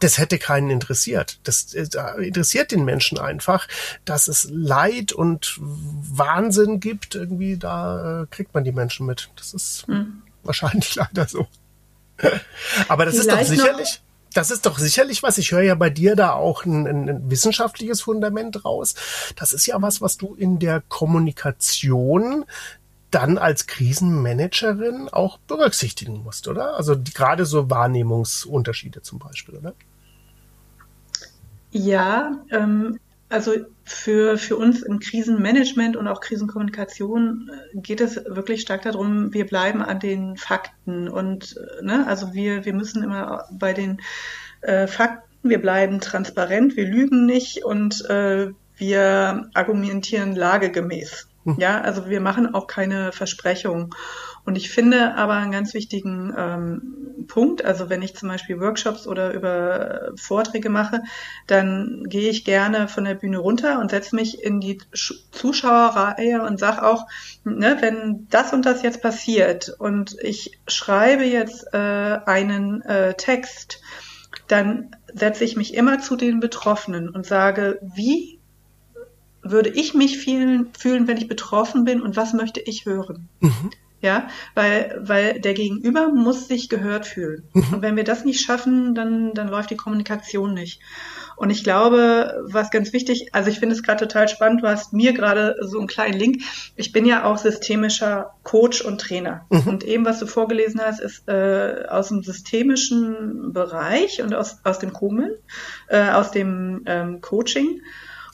[0.05, 1.39] das hätte keinen interessiert.
[1.45, 1.87] Das äh,
[2.23, 3.67] interessiert den Menschen einfach,
[4.05, 7.15] dass es Leid und Wahnsinn gibt.
[7.15, 9.31] Irgendwie da äh, kriegt man die Menschen mit.
[9.37, 10.23] Das ist hm.
[10.43, 11.47] wahrscheinlich leider so.
[12.89, 14.03] Aber das Vielleicht ist doch sicherlich.
[14.35, 15.39] Das ist doch sicherlich was.
[15.39, 18.95] Ich höre ja bei dir da auch ein, ein, ein wissenschaftliches Fundament raus.
[19.37, 22.45] Das ist ja was, was du in der Kommunikation
[23.11, 26.77] dann als Krisenmanagerin auch berücksichtigen musst, oder?
[26.77, 29.73] Also die, gerade so Wahrnehmungsunterschiede zum Beispiel, oder?
[31.75, 38.61] Ja, ähm, also für, für uns im Krisenmanagement und auch Krisenkommunikation äh, geht es wirklich
[38.61, 43.49] stark darum, wir bleiben an den Fakten und äh, ne, also wir, wir müssen immer
[43.51, 44.01] bei den
[44.61, 51.27] äh, Fakten, wir bleiben transparent, wir lügen nicht und äh, wir argumentieren lagegemäß.
[51.43, 51.57] Hm.
[51.59, 53.91] Ja, also wir machen auch keine Versprechungen.
[54.45, 59.07] Und ich finde aber einen ganz wichtigen ähm, Punkt, also wenn ich zum Beispiel Workshops
[59.07, 61.03] oder über Vorträge mache,
[61.47, 64.79] dann gehe ich gerne von der Bühne runter und setze mich in die
[65.31, 67.07] Zuschauerreihe und sage auch,
[67.45, 73.81] ne, wenn das und das jetzt passiert und ich schreibe jetzt äh, einen äh, Text,
[74.49, 78.41] dann setze ich mich immer zu den Betroffenen und sage, wie
[79.43, 83.29] würde ich mich fühlen, fühlen, wenn ich betroffen bin und was möchte ich hören?
[83.41, 83.71] Mhm.
[84.05, 87.49] Ja, weil, weil der Gegenüber muss sich gehört fühlen.
[87.55, 87.73] Mhm.
[87.73, 90.83] Und wenn wir das nicht schaffen, dann, dann läuft die Kommunikation nicht.
[91.37, 94.93] Und ich glaube, was ganz wichtig, also ich finde es gerade total spannend, du hast
[94.93, 96.43] mir gerade so einen kleinen Link.
[96.77, 99.47] Ich bin ja auch systemischer Coach und Trainer.
[99.49, 99.69] Mhm.
[99.69, 104.81] Und eben, was du vorgelesen hast, ist äh, aus dem systemischen Bereich und aus, aus
[104.81, 105.33] dem Kugeln,
[105.89, 107.81] äh, aus dem ähm, Coaching.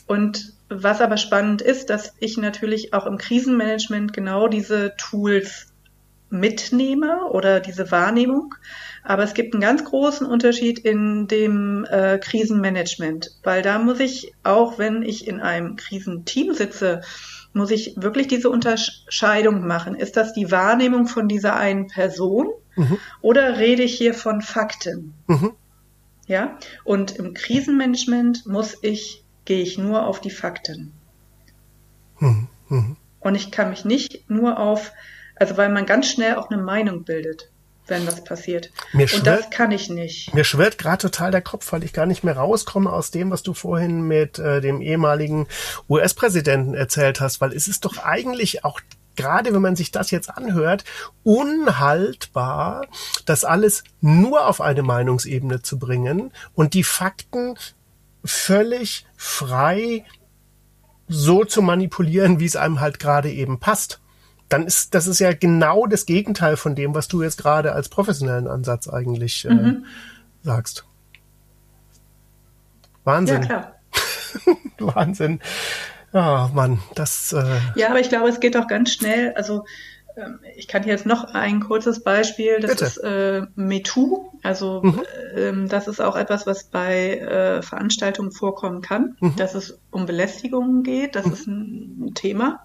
[0.09, 5.67] Und was aber spannend ist, dass ich natürlich auch im Krisenmanagement genau diese Tools
[6.31, 8.55] mitnehme oder diese Wahrnehmung.
[9.03, 14.33] Aber es gibt einen ganz großen Unterschied in dem äh, Krisenmanagement, weil da muss ich,
[14.45, 17.03] auch wenn ich in einem Krisenteam sitze,
[17.53, 19.97] muss ich wirklich diese Unterscheidung machen.
[19.97, 22.99] Ist das die Wahrnehmung von dieser einen Person mhm.
[23.21, 25.15] oder rede ich hier von Fakten?
[25.27, 25.53] Mhm.
[26.29, 30.93] Ja, und im Krisenmanagement muss ich gehe ich nur auf die Fakten.
[32.21, 32.47] Mhm.
[32.69, 32.97] Mhm.
[33.19, 34.93] Und ich kann mich nicht nur auf,
[35.35, 37.51] also weil man ganz schnell auch eine Meinung bildet,
[37.89, 38.71] wenn was passiert.
[38.93, 40.33] Mir und schwirrt, das kann ich nicht.
[40.35, 43.43] Mir schwirrt gerade total der Kopf, weil ich gar nicht mehr rauskomme aus dem, was
[43.43, 45.49] du vorhin mit äh, dem ehemaligen
[45.89, 48.81] US-Präsidenten erzählt hast, weil es ist doch eigentlich auch
[49.17, 50.85] gerade wenn man sich das jetzt anhört,
[51.25, 52.87] unhaltbar,
[53.27, 57.57] das alles nur auf eine Meinungsebene zu bringen und die Fakten
[58.25, 60.05] völlig frei
[61.09, 64.01] so zu manipulieren, wie es einem halt gerade eben passt.
[64.49, 67.89] Dann ist das ist ja genau das Gegenteil von dem, was du jetzt gerade als
[67.89, 69.85] professionellen Ansatz eigentlich äh, mhm.
[70.43, 70.85] sagst.
[73.05, 73.45] Wahnsinn.
[73.45, 73.75] Ja.
[74.79, 75.41] Wahnsinn.
[76.13, 77.33] Ja, oh, Mann, das.
[77.33, 79.33] Äh ja, aber ich glaube, es geht auch ganz schnell.
[79.35, 79.65] Also
[80.57, 82.85] ich kann jetzt noch ein kurzes Beispiel, das Bitte.
[82.85, 84.33] ist äh, MeToo.
[84.42, 85.03] Also mhm.
[85.37, 89.37] ähm, das ist auch etwas, was bei äh, Veranstaltungen vorkommen kann, mhm.
[89.37, 91.14] dass es um Belästigungen geht.
[91.14, 91.33] Das mhm.
[91.33, 92.64] ist ein, ein, Thema.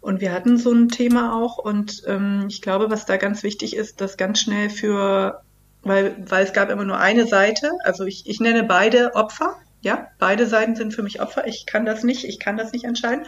[0.00, 1.58] Und wir hatten so ein Thema auch.
[1.58, 5.42] Und ähm, ich glaube, was da ganz wichtig ist, dass ganz schnell für,
[5.82, 9.56] weil, weil es gab immer nur eine Seite, also ich, ich nenne beide Opfer.
[9.84, 11.48] Ja, beide Seiten sind für mich Opfer.
[11.48, 13.26] Ich kann das nicht, ich kann das nicht entscheiden.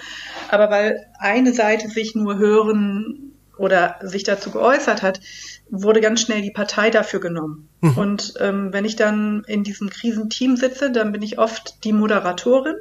[0.50, 5.20] Aber weil eine Seite sich nur hören oder sich dazu geäußert hat,
[5.70, 7.68] wurde ganz schnell die Partei dafür genommen.
[7.80, 7.98] Mhm.
[7.98, 12.76] Und ähm, wenn ich dann in diesem Krisenteam sitze, dann bin ich oft die Moderatorin.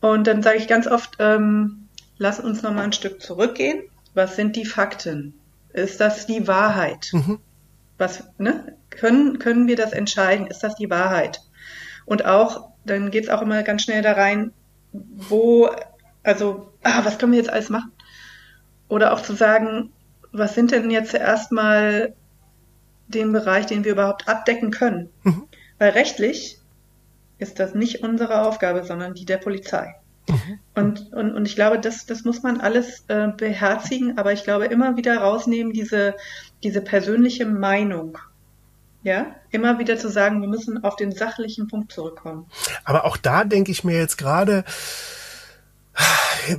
[0.00, 3.82] Und dann sage ich ganz oft, ähm, lass uns noch mal ein Stück zurückgehen.
[4.14, 5.34] Was sind die Fakten?
[5.72, 7.10] Ist das die Wahrheit?
[7.12, 7.38] Mhm.
[7.98, 8.76] Was, ne?
[8.90, 10.46] Können, können wir das entscheiden?
[10.46, 11.40] Ist das die Wahrheit?
[12.04, 14.52] Und auch, dann geht's auch immer ganz schnell da rein,
[14.92, 15.68] wo,
[16.22, 17.92] also, ah, was können wir jetzt alles machen?
[18.88, 19.90] Oder auch zu sagen,
[20.32, 22.14] was sind denn jetzt erstmal
[23.08, 25.10] den Bereich, den wir überhaupt abdecken können?
[25.22, 25.44] Mhm.
[25.78, 26.58] Weil rechtlich
[27.38, 29.94] ist das nicht unsere Aufgabe, sondern die der Polizei.
[30.28, 30.58] Mhm.
[30.74, 34.66] Und, und, und ich glaube, das, das muss man alles äh, beherzigen, aber ich glaube,
[34.66, 36.14] immer wieder rausnehmen, diese,
[36.62, 38.18] diese persönliche Meinung.
[39.02, 42.46] Ja, immer wieder zu sagen, wir müssen auf den sachlichen Punkt zurückkommen.
[42.84, 44.64] Aber auch da denke ich mir jetzt gerade,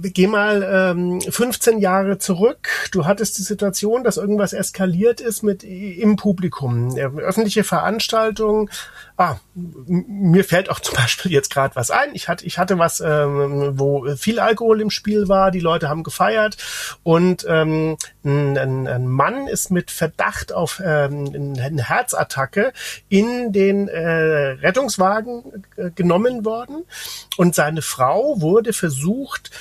[0.01, 2.69] geh mal ähm, 15 Jahre zurück.
[2.91, 6.97] Du hattest die Situation, dass irgendwas eskaliert ist mit im Publikum.
[6.97, 8.69] Öffentliche Veranstaltungen.
[9.15, 12.09] Ah, mir fällt auch zum Beispiel jetzt gerade was ein.
[12.13, 15.51] Ich hatte, ich hatte was, ähm, wo viel Alkohol im Spiel war.
[15.51, 16.57] Die Leute haben gefeiert
[17.03, 17.97] und ähm,
[18.27, 22.73] ein, ein Mann ist mit Verdacht auf ähm, eine Herzattacke
[23.09, 26.83] in den äh, Rettungswagen äh, genommen worden.
[27.37, 29.51] Und seine Frau wurde versucht,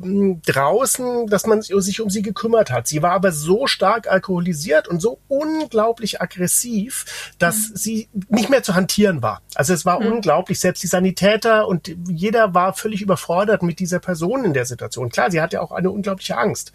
[0.00, 2.88] draußen, dass man sich um sie gekümmert hat.
[2.88, 7.76] Sie war aber so stark alkoholisiert und so unglaublich aggressiv, dass mhm.
[7.76, 9.42] sie nicht mehr zu hantieren war.
[9.54, 10.12] Also es war mhm.
[10.12, 10.60] unglaublich.
[10.60, 15.10] Selbst die Sanitäter und jeder war völlig überfordert mit dieser Person in der Situation.
[15.10, 16.72] Klar, sie hat ja auch eine unglaubliche Angst.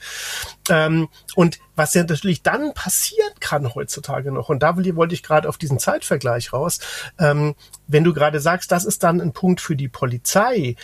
[0.69, 5.49] Ähm, und was ja natürlich dann passieren kann heutzutage noch, und da wollte ich gerade
[5.49, 6.79] auf diesen Zeitvergleich raus,
[7.19, 7.55] ähm,
[7.87, 10.75] wenn du gerade sagst, das ist dann ein Punkt für die Polizei,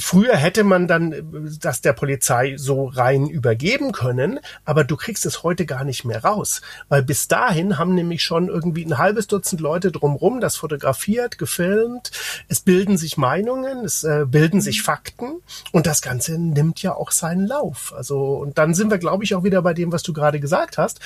[0.00, 5.42] Früher hätte man dann das der Polizei so rein übergeben können, aber du kriegst es
[5.42, 9.60] heute gar nicht mehr raus, weil bis dahin haben nämlich schon irgendwie ein halbes Dutzend
[9.60, 12.10] Leute drumrum das fotografiert, gefilmt,
[12.48, 15.40] es bilden sich Meinungen, es äh, bilden sich Fakten.
[15.72, 17.92] Und das Ganze nimmt ja auch seinen Lauf.
[17.96, 20.78] Also und dann sind wir, glaube ich, auch wieder bei dem, was du gerade gesagt
[20.78, 21.00] hast,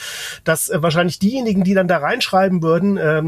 [0.45, 3.23] dass äh, wahrscheinlich diejenigen, die dann da reinschreiben würden, äh,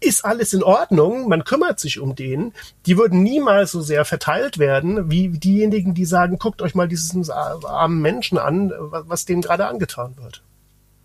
[0.00, 2.52] ist alles in Ordnung, man kümmert sich um den,
[2.86, 7.28] die würden niemals so sehr verteilt werden wie diejenigen, die sagen, guckt euch mal diesen
[7.30, 10.42] armen Menschen an, was dem gerade angetan wird.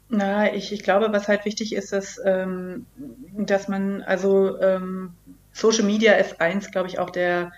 [0.09, 2.85] Na, ich, ich glaube, was halt wichtig ist, dass, ähm,
[3.33, 5.13] dass man, also ähm,
[5.51, 7.51] Social Media ist eins, glaube ich, auch der,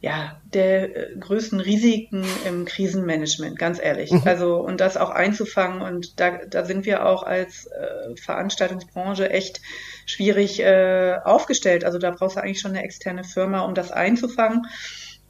[0.00, 4.10] ja, der äh, größten Risiken im Krisenmanagement, ganz ehrlich.
[4.10, 4.22] Mhm.
[4.24, 5.82] Also, und das auch einzufangen.
[5.82, 9.60] Und da, da sind wir auch als äh, Veranstaltungsbranche echt
[10.06, 11.84] schwierig äh, aufgestellt.
[11.84, 14.66] Also da brauchst du eigentlich schon eine externe Firma, um das einzufangen.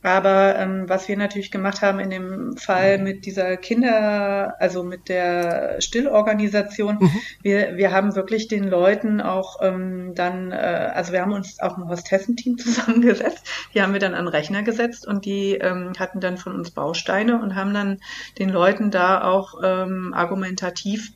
[0.02, 3.04] Aber ähm, was wir natürlich gemacht haben in dem Fall mhm.
[3.04, 7.10] mit dieser Kinder, also mit der Stillorganisation, mhm.
[7.42, 11.76] wir, wir haben wirklich den Leuten auch ähm, dann, äh, also wir haben uns auch
[11.76, 16.36] ein Hostessenteam zusammengesetzt, die haben wir dann an Rechner gesetzt und die ähm, hatten dann
[16.36, 17.98] von uns Bausteine und haben dann
[18.38, 21.12] den Leuten da auch ähm, argumentativ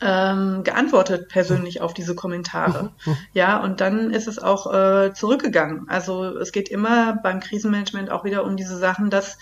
[0.00, 2.92] ähm, geantwortet persönlich auf diese Kommentare.
[3.32, 5.88] Ja, und dann ist es auch äh, zurückgegangen.
[5.88, 9.38] Also es geht immer beim Krisenmanagement auch wieder um diese Sachen, das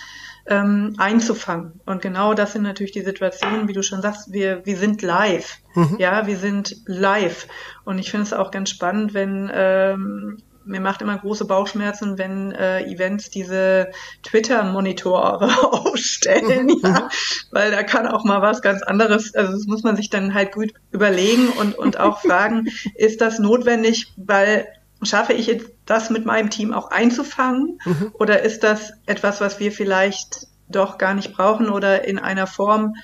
[0.49, 1.81] ähm, einzufangen.
[1.85, 5.59] Und genau das sind natürlich die Situationen, wie du schon sagst, wir, wir sind live.
[5.75, 5.97] Mhm.
[5.99, 7.47] Ja, wir sind live.
[7.85, 12.53] Und ich finde es auch ganz spannend, wenn ähm, mir macht immer große Bauchschmerzen, wenn
[12.53, 13.91] äh, Events diese
[14.23, 16.81] Twitter-Monitore aufstellen, mhm.
[16.83, 17.09] ja,
[17.51, 20.53] weil da kann auch mal was ganz anderes, also das muss man sich dann halt
[20.53, 24.67] gut überlegen und, und auch fragen, ist das notwendig, weil
[25.03, 28.11] schaffe ich jetzt das mit meinem Team auch einzufangen mhm.
[28.15, 32.95] oder ist das etwas, was wir vielleicht doch gar nicht brauchen oder in einer Form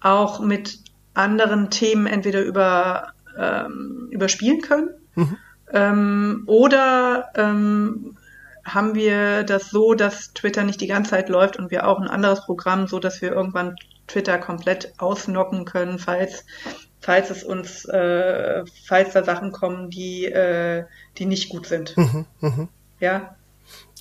[0.00, 0.78] auch mit
[1.14, 4.90] anderen Themen entweder über, ähm, überspielen können?
[5.14, 5.36] Mhm.
[5.72, 8.16] Ähm, oder ähm,
[8.64, 12.08] haben wir das so, dass Twitter nicht die ganze Zeit läuft und wir auch ein
[12.08, 16.44] anderes Programm, so dass wir irgendwann Twitter komplett ausnocken können, falls
[17.00, 20.84] falls es uns, äh, falls da Sachen kommen, die äh,
[21.18, 21.96] die nicht gut sind.
[21.96, 22.68] Mhm, mh.
[23.00, 23.36] Ja.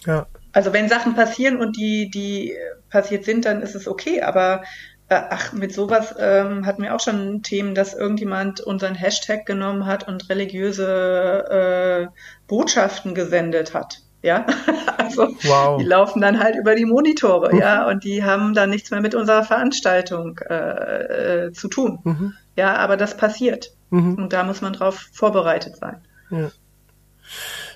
[0.05, 0.27] Ja.
[0.51, 2.55] Also wenn Sachen passieren und die die
[2.89, 4.21] passiert sind, dann ist es okay.
[4.21, 4.63] Aber
[5.09, 10.07] ach, mit sowas ähm, hatten wir auch schon Themen, dass irgendjemand unseren Hashtag genommen hat
[10.07, 14.01] und religiöse äh, Botschaften gesendet hat.
[14.21, 14.45] Ja,
[14.97, 15.79] also wow.
[15.79, 17.59] die laufen dann halt über die Monitore, mhm.
[17.59, 21.99] ja, und die haben dann nichts mehr mit unserer Veranstaltung äh, äh, zu tun.
[22.03, 22.33] Mhm.
[22.57, 23.71] Ja, aber das passiert.
[23.89, 24.15] Mhm.
[24.15, 26.01] Und da muss man drauf vorbereitet sein.
[26.29, 26.51] Ja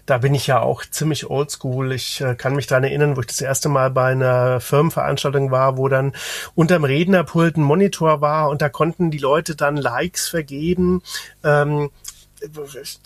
[0.05, 1.93] da bin ich ja auch ziemlich oldschool.
[1.93, 5.77] Ich äh, kann mich daran erinnern, wo ich das erste Mal bei einer Firmenveranstaltung war,
[5.77, 6.13] wo dann
[6.55, 11.01] unterm Rednerpult ein Monitor war und da konnten die Leute dann Likes vergeben.
[11.43, 11.89] Ähm,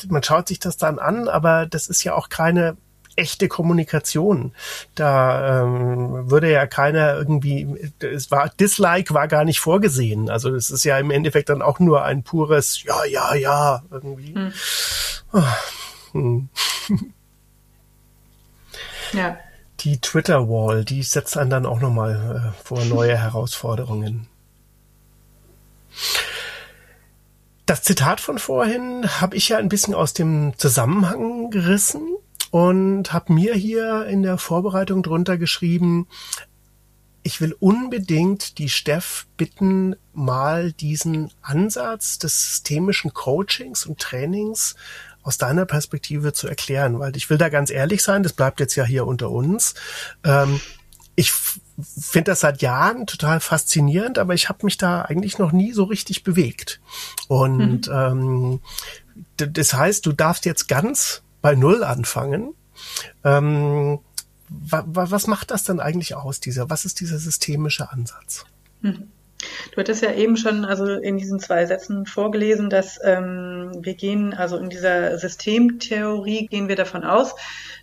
[0.10, 2.76] man schaut sich das dann an, aber das ist ja auch keine
[3.16, 4.54] echte Kommunikation.
[4.96, 10.30] Da ähm, würde ja keiner irgendwie, es war Dislike war gar nicht vorgesehen.
[10.30, 14.34] Also es ist ja im Endeffekt dann auch nur ein pures Ja, ja, ja irgendwie.
[14.36, 14.54] Hm.
[15.34, 15.44] Oh.
[16.12, 16.50] Hm.
[19.14, 19.38] ja.
[19.82, 24.28] Die Twitter-Wall, die setzt einen dann auch nochmal äh, vor neue Herausforderungen.
[27.66, 32.02] Das Zitat von vorhin habe ich ja ein bisschen aus dem Zusammenhang gerissen
[32.50, 36.08] und habe mir hier in der Vorbereitung drunter geschrieben,
[37.24, 44.76] ich will unbedingt die Steff bitten, mal diesen Ansatz des systemischen Coachings und Trainings
[45.28, 48.76] aus deiner Perspektive zu erklären, weil ich will da ganz ehrlich sein, das bleibt jetzt
[48.76, 49.76] ja hier unter uns.
[50.24, 50.62] Ähm,
[51.16, 55.74] ich finde das seit Jahren total faszinierend, aber ich habe mich da eigentlich noch nie
[55.74, 56.80] so richtig bewegt.
[57.28, 57.94] Und mhm.
[57.94, 58.60] ähm,
[59.36, 62.54] das heißt, du darfst jetzt ganz bei Null anfangen.
[63.26, 64.00] Ähm,
[64.48, 68.46] wa wa was macht das dann eigentlich aus, dieser, was ist dieser systemische Ansatz?
[68.82, 69.10] Mhm.
[69.72, 74.34] Du hattest ja eben schon also in diesen zwei Sätzen vorgelesen, dass ähm, wir gehen,
[74.34, 77.36] also in dieser Systemtheorie gehen wir davon aus,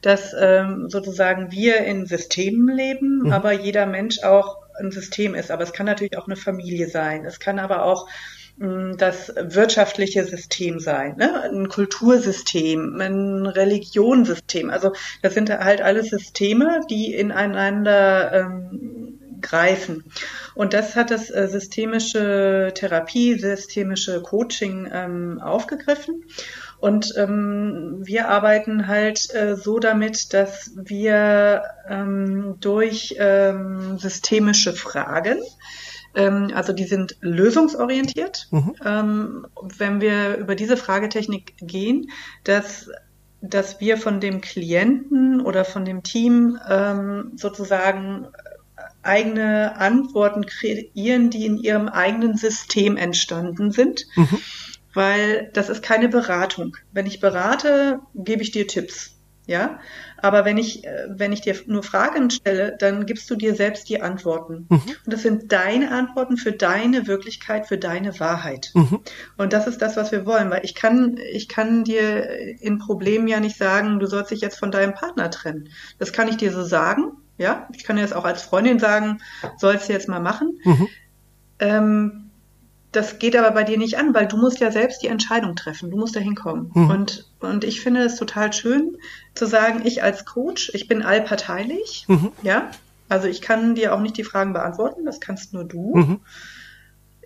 [0.03, 3.33] dass ähm, sozusagen wir in Systemen leben, mhm.
[3.33, 5.51] aber jeder Mensch auch ein System ist.
[5.51, 7.25] Aber es kann natürlich auch eine Familie sein.
[7.25, 8.09] Es kann aber auch
[8.59, 11.43] hm, das wirtschaftliche System sein, ne?
[11.43, 14.71] ein Kultursystem, ein Religionssystem.
[14.71, 14.93] Also
[15.23, 19.04] das sind halt alles Systeme, die ineinander ähm,
[19.45, 20.05] greifen.
[20.55, 26.25] Und das hat das äh, systemische Therapie, systemische Coaching ähm, aufgegriffen.
[26.79, 35.39] Und ähm, wir arbeiten halt äh, so damit, dass wir ähm, durch ähm, systemische Fragen,
[36.15, 38.75] ähm, also die sind lösungsorientiert, mhm.
[38.85, 39.47] ähm,
[39.79, 42.11] wenn wir über diese Fragetechnik gehen,
[42.45, 42.91] dass
[43.47, 48.29] dass wir von dem Klienten oder von dem Team ähm, sozusagen
[49.05, 54.07] eigene Antworten kreieren, die in ihrem eigenen System entstanden sind.
[54.17, 54.39] Mhm.
[54.93, 56.77] Weil das ist keine Beratung.
[56.93, 59.15] Wenn ich berate, gebe ich dir Tipps.
[59.47, 59.79] Ja,
[60.17, 63.91] aber wenn ich, äh, wenn ich dir nur Fragen stelle, dann gibst du dir selbst
[63.91, 64.67] die Antworten.
[64.71, 64.81] Mhm.
[65.05, 68.71] Und das sind deine Antworten für deine Wirklichkeit, für deine Wahrheit.
[68.73, 69.01] Mhm.
[69.37, 72.27] Und das ist das, was wir wollen, weil ich kann, ich kann dir
[72.63, 75.69] in Problemen ja nicht sagen, du sollst dich jetzt von deinem Partner trennen.
[75.99, 79.21] Das kann ich dir so sagen, ja, ich kann jetzt auch als Freundin sagen,
[79.59, 80.61] sollst du jetzt mal machen.
[80.65, 80.89] Mhm.
[81.59, 82.31] Ähm,
[82.93, 85.91] das geht aber bei dir nicht an, weil du musst ja selbst die Entscheidung treffen.
[85.91, 86.71] Du musst da hinkommen.
[86.75, 86.91] Mhm.
[86.91, 88.97] Und, und ich finde es total schön
[89.35, 92.05] zu sagen, ich als Coach, ich bin allparteilich.
[92.07, 92.31] Mhm.
[92.43, 92.71] Ja.
[93.09, 95.05] Also ich kann dir auch nicht die Fragen beantworten.
[95.05, 95.97] Das kannst nur du.
[95.97, 96.21] Mhm.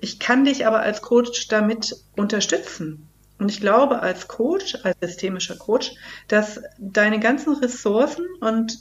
[0.01, 3.09] Ich kann dich aber als Coach damit unterstützen.
[3.39, 5.93] Und ich glaube als Coach, als systemischer Coach,
[6.29, 8.79] dass deine ganzen Ressourcen und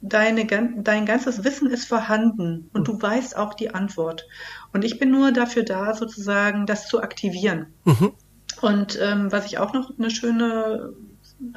[0.00, 4.26] deine, dein ganzes Wissen ist vorhanden und du weißt auch die Antwort.
[4.72, 7.66] Und ich bin nur dafür da, sozusagen das zu aktivieren.
[7.84, 8.12] Mhm.
[8.60, 10.92] Und ähm, was ich auch noch eine schöne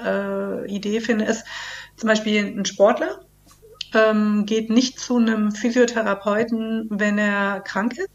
[0.04, 1.46] äh, Idee finde, ist
[1.96, 3.22] zum Beispiel ein Sportler
[3.94, 8.10] ähm, geht nicht zu einem Physiotherapeuten, wenn er krank ist,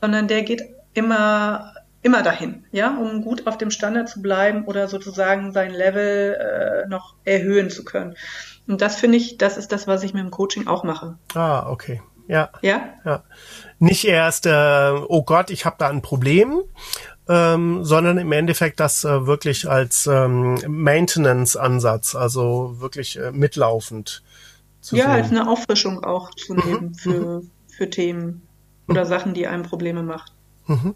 [0.00, 0.62] sondern der geht
[0.92, 1.72] immer
[2.02, 6.86] immer dahin, ja, um gut auf dem Standard zu bleiben oder sozusagen sein Level äh,
[6.86, 8.14] noch erhöhen zu können.
[8.66, 11.18] Und das finde ich, das ist das, was ich mit dem Coaching auch mache.
[11.34, 12.00] Ah, okay.
[12.26, 12.50] Ja.
[12.62, 12.94] Ja.
[13.04, 13.22] ja.
[13.78, 16.62] Nicht erst, äh, oh Gott, ich habe da ein Problem,
[17.28, 24.22] ähm, sondern im Endeffekt das äh, wirklich als ähm, Maintenance-Ansatz, also wirklich äh, mitlaufend.
[24.80, 25.12] Zu ja, sehen.
[25.12, 26.94] als eine Auffrischung auch zu nehmen mhm.
[26.94, 27.50] für, mhm.
[27.68, 28.42] für Themen
[28.88, 29.08] oder mhm.
[29.08, 30.32] Sachen, die einem Probleme macht.
[30.66, 30.94] Mhm.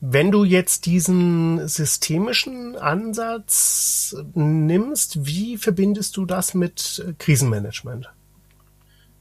[0.00, 8.10] Wenn du jetzt diesen systemischen Ansatz nimmst, wie verbindest du das mit Krisenmanagement?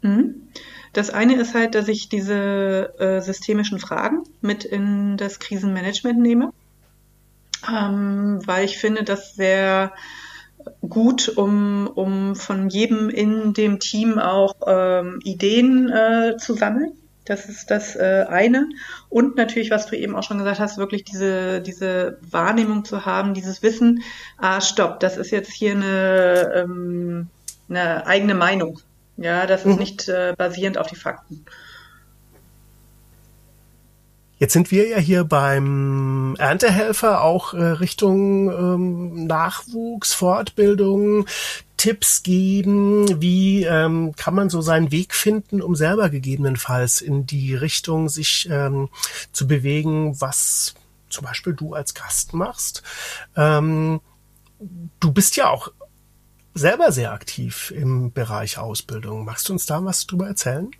[0.01, 0.49] Mhm.
[0.93, 6.53] Das eine ist halt, dass ich diese äh, systemischen Fragen mit in das Krisenmanagement nehme,
[7.67, 9.93] ähm, weil ich finde, das sehr
[10.87, 16.93] gut, um, um von jedem in dem Team auch ähm, Ideen äh, zu sammeln
[17.27, 18.69] das ist das äh, eine.
[19.09, 23.33] Und natürlich, was du eben auch schon gesagt hast, wirklich diese, diese Wahrnehmung zu haben,
[23.33, 24.03] dieses Wissen,
[24.37, 27.27] ah, stopp, das ist jetzt hier eine, ähm,
[27.69, 28.79] eine eigene Meinung.
[29.17, 29.79] Ja, das ist mhm.
[29.79, 31.45] nicht äh, basierend auf die Fakten.
[34.39, 41.25] Jetzt sind wir ja hier beim Erntehelfer auch äh, Richtung ähm, Nachwuchs, Fortbildung.
[41.77, 43.21] Tipps geben?
[43.21, 48.47] Wie ähm, kann man so seinen Weg finden, um selber gegebenenfalls in die Richtung sich
[48.51, 48.89] ähm,
[49.31, 50.73] zu bewegen, was
[51.09, 52.83] zum Beispiel du als Gast machst?
[53.35, 54.01] Ähm,
[54.99, 55.71] du bist ja auch
[56.53, 59.25] selber sehr aktiv im Bereich Ausbildung.
[59.25, 60.71] Magst du uns da was drüber erzählen?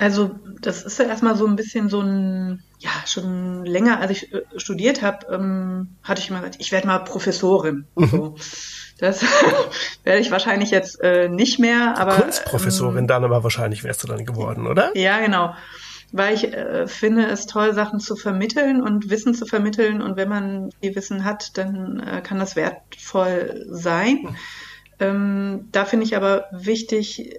[0.00, 0.30] Also
[0.62, 4.42] das ist ja erstmal so ein bisschen so ein, ja, schon länger, als ich äh,
[4.56, 7.84] studiert habe, ähm, hatte ich immer gesagt, ich werde mal Professorin.
[7.96, 8.06] Mhm.
[8.08, 8.34] So.
[8.98, 9.22] Das
[10.04, 12.14] werde ich wahrscheinlich jetzt äh, nicht mehr, aber.
[12.14, 14.96] Kunstprofessorin ähm, dann aber wahrscheinlich wärst du dann geworden, oder?
[14.96, 15.54] Ja, genau.
[16.12, 20.00] Weil ich äh, finde es toll, Sachen zu vermitteln und Wissen zu vermitteln.
[20.00, 24.20] Und wenn man die Wissen hat, dann äh, kann das wertvoll sein.
[24.22, 24.36] Mhm.
[24.98, 27.36] Ähm, da finde ich aber wichtig,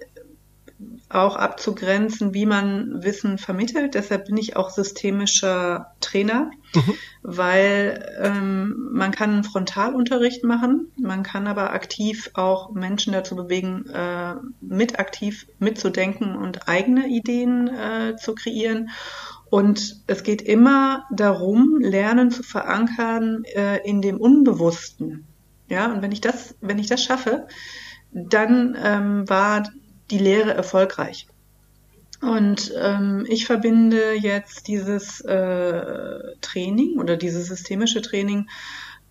[1.14, 3.94] auch abzugrenzen, wie man Wissen vermittelt.
[3.94, 6.94] Deshalb bin ich auch systemischer Trainer, mhm.
[7.22, 13.86] weil ähm, man kann einen Frontalunterricht machen, man kann aber aktiv auch Menschen dazu bewegen,
[13.90, 18.90] äh, mit aktiv mitzudenken und eigene Ideen äh, zu kreieren.
[19.50, 25.26] Und es geht immer darum, Lernen zu verankern äh, in dem Unbewussten.
[25.68, 27.46] Ja, und wenn ich das, wenn ich das schaffe,
[28.12, 29.64] dann ähm, war
[30.12, 31.26] die Lehre erfolgreich.
[32.20, 38.48] Und ähm, ich verbinde jetzt dieses äh, Training oder dieses systemische Training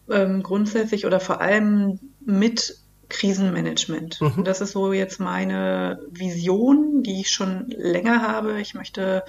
[0.10, 2.78] ähm, grundsätzlich oder vor allem mit
[3.10, 4.22] Krisenmanagement.
[4.22, 4.46] Mhm.
[4.46, 8.62] Das ist so jetzt meine Vision, die ich schon länger habe.
[8.62, 9.24] Ich möchte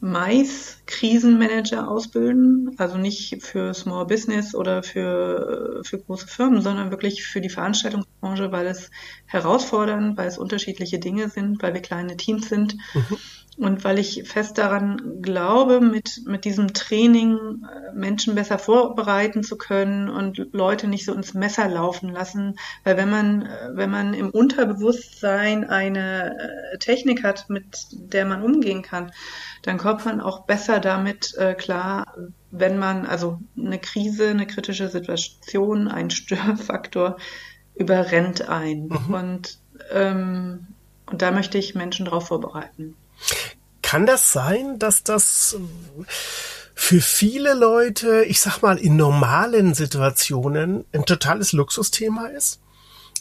[0.00, 7.24] Mais Krisenmanager ausbilden, also nicht für Small Business oder für, für große Firmen, sondern wirklich
[7.24, 8.90] für die Veranstaltungsbranche, weil es
[9.28, 12.76] herausfordernd, weil es unterschiedliche Dinge sind, weil wir kleine Teams sind.
[12.94, 13.18] Mhm.
[13.58, 19.58] Und weil ich fest daran glaube, mit, mit diesem Training äh, Menschen besser vorbereiten zu
[19.58, 22.56] können und Leute nicht so ins Messer laufen lassen.
[22.84, 28.44] Weil wenn man, äh, wenn man im Unterbewusstsein eine äh, Technik hat, mit der man
[28.44, 29.10] umgehen kann,
[29.62, 32.14] dann kommt man auch besser damit klar,
[32.52, 37.16] wenn man also eine Krise, eine kritische Situation, ein Störfaktor
[37.78, 38.88] überrennt ein.
[38.88, 39.14] Mhm.
[39.14, 39.58] Und,
[39.92, 40.66] ähm,
[41.06, 42.94] und da möchte ich Menschen darauf vorbereiten.
[43.82, 45.56] Kann das sein, dass das
[46.74, 52.60] für viele Leute, ich sag mal, in normalen Situationen ein totales Luxusthema ist?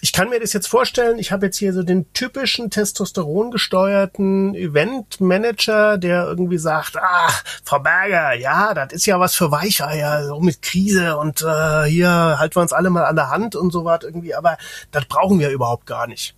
[0.02, 4.54] Ich kann mir das jetzt vorstellen, ich habe jetzt hier so den typischen Testosteron gesteuerten
[4.54, 7.32] Eventmanager, der irgendwie sagt, ah,
[7.64, 12.10] Frau Berger, ja, das ist ja was für Weicheier, so mit Krise und äh, hier
[12.10, 14.58] halten wir uns alle mal an der Hand und so was irgendwie, aber
[14.92, 16.36] das brauchen wir überhaupt gar nicht.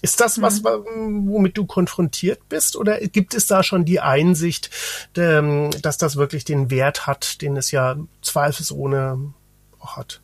[0.00, 1.28] Ist das was, mhm.
[1.28, 2.76] womit du konfrontiert bist?
[2.76, 4.70] Oder gibt es da schon die Einsicht,
[5.16, 9.34] ähm, dass das wirklich den Wert hat, den es ja zweifelsohne
[9.80, 10.20] auch hat?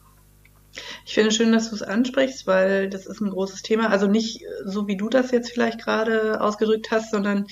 [1.04, 3.90] Ich finde schön, dass du es ansprichst, weil das ist ein großes Thema.
[3.90, 7.46] Also nicht so, wie du das jetzt vielleicht gerade ausgedrückt hast, sondern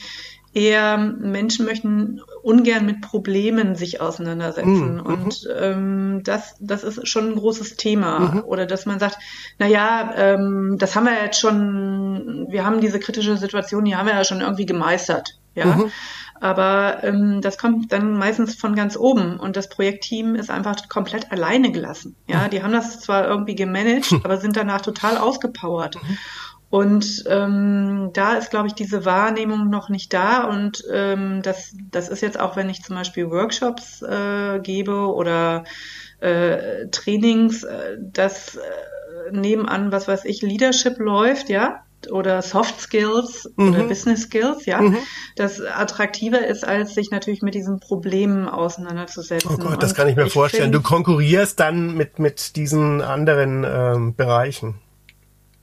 [0.54, 4.96] eher Menschen möchten ungern mit Problemen sich auseinandersetzen.
[4.96, 5.00] Mhm.
[5.00, 8.18] Und ähm, das, das ist schon ein großes Thema.
[8.18, 8.44] Mhm.
[8.44, 9.18] Oder dass man sagt,
[9.58, 14.06] na ja, ähm, das haben wir jetzt schon, wir haben diese kritische Situation, die haben
[14.06, 15.38] wir ja schon irgendwie gemeistert.
[15.54, 15.66] Ja.
[15.66, 15.90] Mhm.
[16.42, 21.30] Aber ähm, das kommt dann meistens von ganz oben und das Projektteam ist einfach komplett
[21.30, 22.16] alleine gelassen.
[22.26, 22.50] Ja, mhm.
[22.50, 24.22] die haben das zwar irgendwie gemanagt, hm.
[24.24, 25.94] aber sind danach total ausgepowert.
[26.02, 26.18] Mhm.
[26.68, 30.42] Und ähm, da ist, glaube ich, diese Wahrnehmung noch nicht da.
[30.42, 35.62] Und ähm, das, das ist jetzt auch, wenn ich zum Beispiel Workshops äh, gebe oder
[36.18, 43.50] äh, Trainings, äh, das äh, nebenan, was weiß ich, Leadership läuft, ja, oder Soft Skills
[43.56, 43.74] mhm.
[43.74, 44.96] oder Business Skills, ja, mhm.
[45.36, 49.50] das attraktiver ist, als sich natürlich mit diesen Problemen auseinanderzusetzen.
[49.52, 50.72] Oh Gott, das kann ich mir ich vorstellen.
[50.72, 54.74] Du konkurrierst dann mit, mit diesen anderen ähm, Bereichen.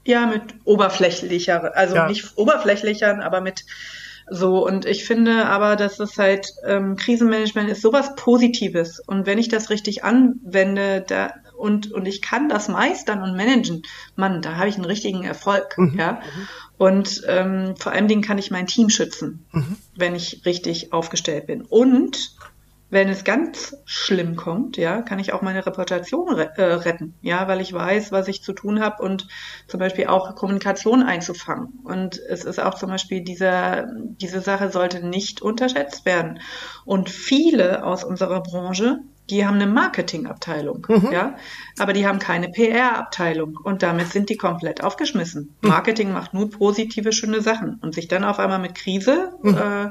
[0.05, 2.07] Ja, mit oberflächlicher, also ja.
[2.07, 3.65] nicht oberflächlichern, aber mit
[4.29, 4.65] so.
[4.65, 8.99] Und ich finde aber, dass es halt ähm, Krisenmanagement ist sowas Positives.
[8.99, 13.83] Und wenn ich das richtig anwende, da und und ich kann das meistern und managen,
[14.15, 15.97] Mann, da habe ich einen richtigen Erfolg, mhm.
[15.97, 16.21] ja.
[16.77, 19.75] Und ähm, vor allen Dingen kann ich mein Team schützen, mhm.
[19.95, 21.61] wenn ich richtig aufgestellt bin.
[21.61, 22.35] Und
[22.91, 27.47] wenn es ganz schlimm kommt, ja, kann ich auch meine Reputation re äh, retten, ja,
[27.47, 29.27] weil ich weiß, was ich zu tun habe und
[29.67, 31.79] zum Beispiel auch Kommunikation einzufangen.
[31.83, 36.39] Und es ist auch zum Beispiel dieser, diese Sache sollte nicht unterschätzt werden.
[36.83, 41.09] Und viele aus unserer Branche, die haben eine Marketingabteilung, mhm.
[41.11, 41.35] ja,
[41.77, 45.55] aber die haben keine PR-Abteilung und damit sind die komplett aufgeschmissen.
[45.61, 45.69] Mhm.
[45.69, 49.57] Marketing macht nur positive, schöne Sachen und sich dann auf einmal mit Krise mhm.
[49.57, 49.89] äh,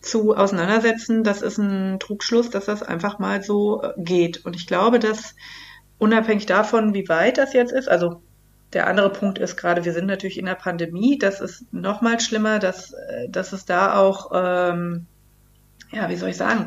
[0.00, 4.44] zu auseinandersetzen, das ist ein Trugschluss, dass das einfach mal so äh, geht.
[4.44, 5.34] Und ich glaube, dass
[5.98, 8.22] unabhängig davon, wie weit das jetzt ist, also
[8.72, 12.20] der andere Punkt ist gerade, wir sind natürlich in der Pandemie, das ist noch mal
[12.20, 15.06] schlimmer, dass, äh, dass es da auch, ähm,
[15.92, 16.66] ja, wie soll ich sagen,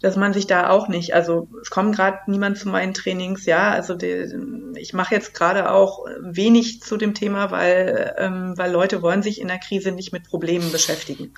[0.00, 3.70] dass man sich da auch nicht, also es kommt gerade niemand zu meinen Trainings, ja,
[3.70, 4.32] also die,
[4.76, 9.40] ich mache jetzt gerade auch wenig zu dem Thema, weil, ähm, weil Leute wollen sich
[9.40, 11.32] in der Krise nicht mit Problemen beschäftigen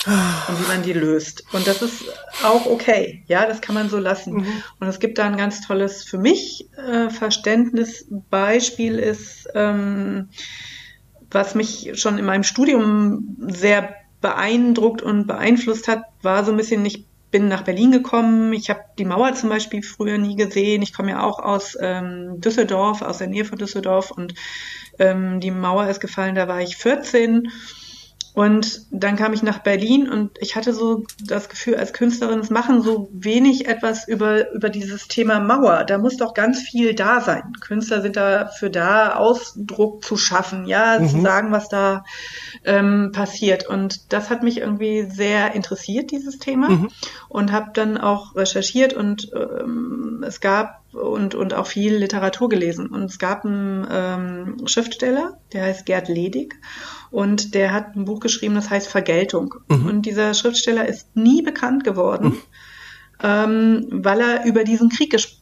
[0.49, 1.45] und wie man die löst.
[1.53, 2.05] Und das ist
[2.45, 4.35] auch okay, ja, das kann man so lassen.
[4.35, 4.63] Mhm.
[4.79, 10.29] Und es gibt da ein ganz tolles, für mich äh, Verständnisbeispiel ist, ähm,
[11.31, 16.83] was mich schon in meinem Studium sehr beeindruckt und beeinflusst hat, war so ein bisschen
[16.83, 18.53] nicht bin nach Berlin gekommen.
[18.53, 20.83] Ich habe die Mauer zum Beispiel früher nie gesehen.
[20.83, 24.35] Ich komme ja auch aus ähm, Düsseldorf, aus der Nähe von Düsseldorf und
[24.99, 27.51] ähm, die Mauer ist gefallen, da war ich 14
[28.41, 32.49] Und dann kam ich nach Berlin und ich hatte so das Gefühl, als Künstlerin, es
[32.49, 35.85] machen so wenig etwas über, über dieses Thema Mauer.
[35.85, 37.53] Da muss doch ganz viel da sein.
[37.61, 41.09] Künstler sind dafür da, Ausdruck zu schaffen, ja, mhm.
[41.11, 42.03] zu sagen, was da
[42.65, 43.69] ähm, passiert.
[43.69, 46.71] Und das hat mich irgendwie sehr interessiert, dieses Thema.
[46.71, 46.89] Mhm.
[47.29, 52.87] Und habe dann auch recherchiert und ähm, es gab und, und auch viel Literatur gelesen.
[52.87, 56.59] Und es gab einen ähm, Schriftsteller, der heißt Gerd Ledig.
[57.11, 59.55] Und der hat ein Buch geschrieben, das heißt Vergeltung.
[59.69, 59.87] Mhm.
[59.87, 62.29] Und dieser Schriftsteller ist nie bekannt geworden.
[62.29, 62.43] Mhm.
[63.23, 65.37] Ähm, weil er über diesen Krieg gesch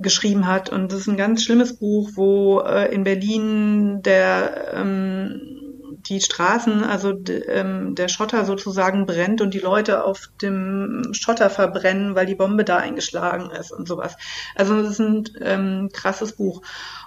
[0.00, 0.70] geschrieben hat.
[0.70, 5.61] Und das ist ein ganz schlimmes Buch, wo äh, in Berlin der ähm,
[6.08, 7.14] die Straßen, also
[7.48, 12.64] ähm, der Schotter sozusagen brennt und die Leute auf dem Schotter verbrennen, weil die Bombe
[12.64, 14.16] da eingeschlagen ist und sowas.
[14.54, 16.62] Also das ist ein ähm, krasses Buch.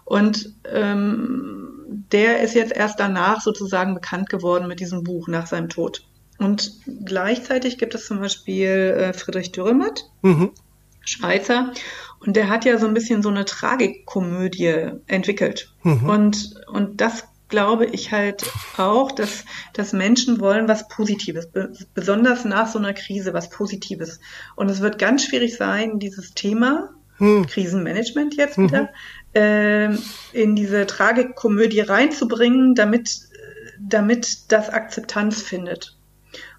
[0.06, 5.70] Und ähm, der ist jetzt erst danach sozusagen bekannt geworden mit diesem Buch nach seinem
[5.70, 6.04] Tod.
[6.38, 6.74] Und
[7.06, 10.52] gleichzeitig gibt es zum Beispiel äh, Friedrich Dürrematt, mhm.
[11.06, 11.72] Schweizer,
[12.20, 15.74] und der hat ja so ein bisschen so eine Tragikkomödie entwickelt.
[15.84, 16.10] Mhm.
[16.10, 17.26] Und, und das
[17.56, 21.48] glaube ich halt auch, dass, dass Menschen wollen was Positives,
[21.94, 24.20] besonders nach so einer Krise was Positives.
[24.58, 27.48] Und es wird ganz schwierig sein, dieses Thema hm.
[27.48, 28.90] Krisenmanagement jetzt wieder
[29.34, 29.42] mhm.
[29.42, 29.96] äh,
[30.34, 33.22] in diese Tragikkomödie reinzubringen, damit,
[33.80, 35.95] damit das Akzeptanz findet.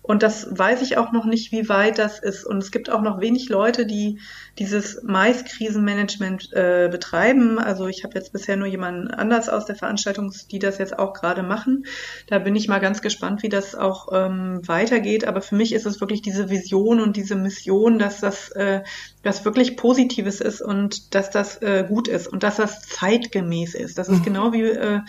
[0.06, 2.44] Und das weiß ich auch noch nicht, wie weit das ist.
[2.44, 4.20] Und es gibt auch noch wenig Leute, die
[4.56, 7.58] dieses Mais-Krisenmanagement äh, betreiben.
[7.58, 11.12] Also ich habe jetzt bisher nur jemanden anders aus der Veranstaltung, die das jetzt auch
[11.12, 11.86] gerade machen.
[12.28, 15.26] Da bin ich mal ganz gespannt, wie das auch ähm, weitergeht.
[15.26, 18.82] Aber für mich ist es wirklich diese Vision und diese Mission, dass das, äh,
[19.24, 23.98] das wirklich Positives ist und dass das äh, gut ist und dass das zeitgemäß ist.
[23.98, 24.24] Das ist mhm.
[24.24, 25.00] genau wie äh,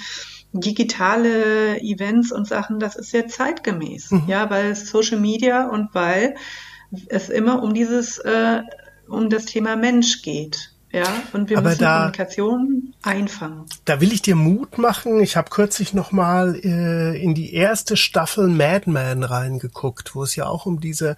[0.60, 4.24] digitale Events und Sachen, das ist sehr zeitgemäß, mhm.
[4.28, 6.36] ja, weil Social Media und weil
[7.08, 8.62] es immer um dieses, äh,
[9.08, 10.72] um das Thema Mensch geht.
[10.98, 13.66] Ja, und wir Aber müssen da, Kommunikation einfangen.
[13.86, 15.20] Da will ich dir Mut machen.
[15.20, 20.36] Ich habe kürzlich noch mal äh, in die erste Staffel Mad Men reingeguckt, wo es
[20.36, 21.16] ja auch um diese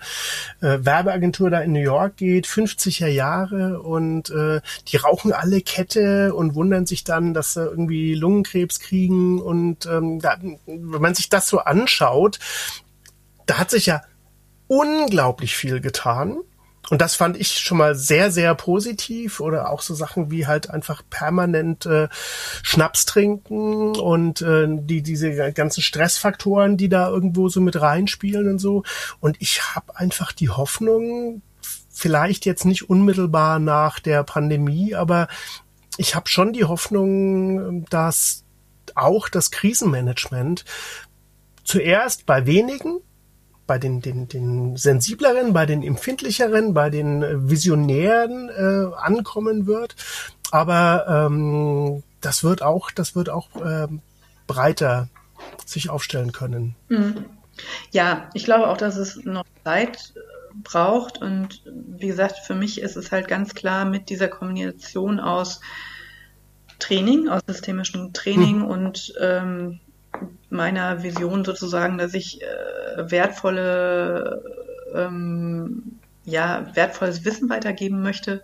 [0.59, 4.59] äh, Werbeagentur da in New York geht, 50er Jahre und äh,
[4.89, 10.19] die rauchen alle Kette und wundern sich dann, dass sie irgendwie Lungenkrebs kriegen und ähm,
[10.19, 12.39] da, wenn man sich das so anschaut,
[13.45, 14.01] da hat sich ja
[14.67, 16.39] unglaublich viel getan
[16.89, 20.69] und das fand ich schon mal sehr, sehr positiv oder auch so Sachen wie halt
[20.69, 22.07] einfach permanent äh,
[22.63, 28.59] Schnaps trinken und äh, die diese ganzen Stressfaktoren, die da irgendwo so mit reinspielen und
[28.59, 28.83] so.
[29.19, 31.41] Und ich habe einfach die Hoffnung,
[31.91, 35.27] vielleicht jetzt nicht unmittelbar nach der Pandemie, aber
[35.97, 38.45] ich habe schon die Hoffnung, dass
[38.95, 40.65] auch das Krisenmanagement
[41.63, 43.01] zuerst bei wenigen
[43.69, 49.95] bei den, den, den sensibleren, bei den empfindlicheren, bei den Visionären äh, ankommen wird.
[50.49, 53.87] Aber ähm, das wird auch, das wird auch äh,
[54.47, 55.07] breiter
[55.67, 56.75] sich aufstellen können.
[56.87, 57.25] Mhm.
[57.91, 60.15] Ja, ich glaube auch, dass es noch Zeit
[60.63, 61.21] braucht.
[61.21, 65.61] Und wie gesagt, für mich ist es halt ganz klar mit dieser Kombination aus
[66.79, 68.65] Training, aus systemischem Training mhm.
[68.65, 69.79] und ähm,
[70.49, 74.43] meiner Vision sozusagen, dass ich äh, wertvolle,
[74.93, 78.41] ähm, ja, wertvolles Wissen weitergeben möchte.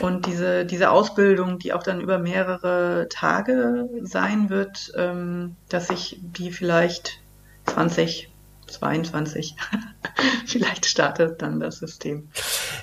[0.00, 6.18] Und diese, diese Ausbildung, die auch dann über mehrere Tage sein wird, ähm, dass ich
[6.20, 7.20] die vielleicht
[7.66, 8.30] 20,
[8.66, 9.56] 22
[10.46, 12.28] vielleicht startet dann das System.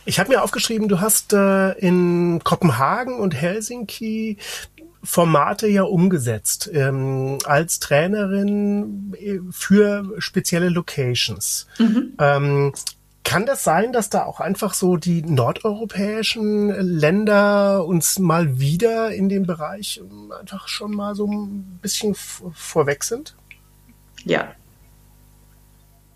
[0.06, 4.38] Ich habe mir aufgeschrieben, du hast äh, in Kopenhagen und Helsinki
[5.04, 11.68] Formate ja umgesetzt ähm, als Trainerin äh, für spezielle Locations.
[11.80, 12.14] Mhm.
[12.20, 12.74] Ähm,
[13.24, 19.30] kann das sein, dass da auch einfach so die nordeuropäischen Länder uns mal wieder in
[19.30, 23.36] dem Bereich ähm, einfach schon mal so ein bisschen vorweg sind?
[24.26, 24.54] Ja.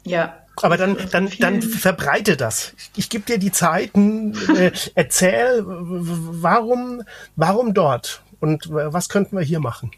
[0.04, 2.74] Ja, aber dann, dann, dann verbreite das.
[2.78, 7.04] Ich, ich gebe dir die Zeiten, äh, erzähl, warum,
[7.36, 8.22] warum dort?
[8.40, 9.92] Und was könnten wir hier machen?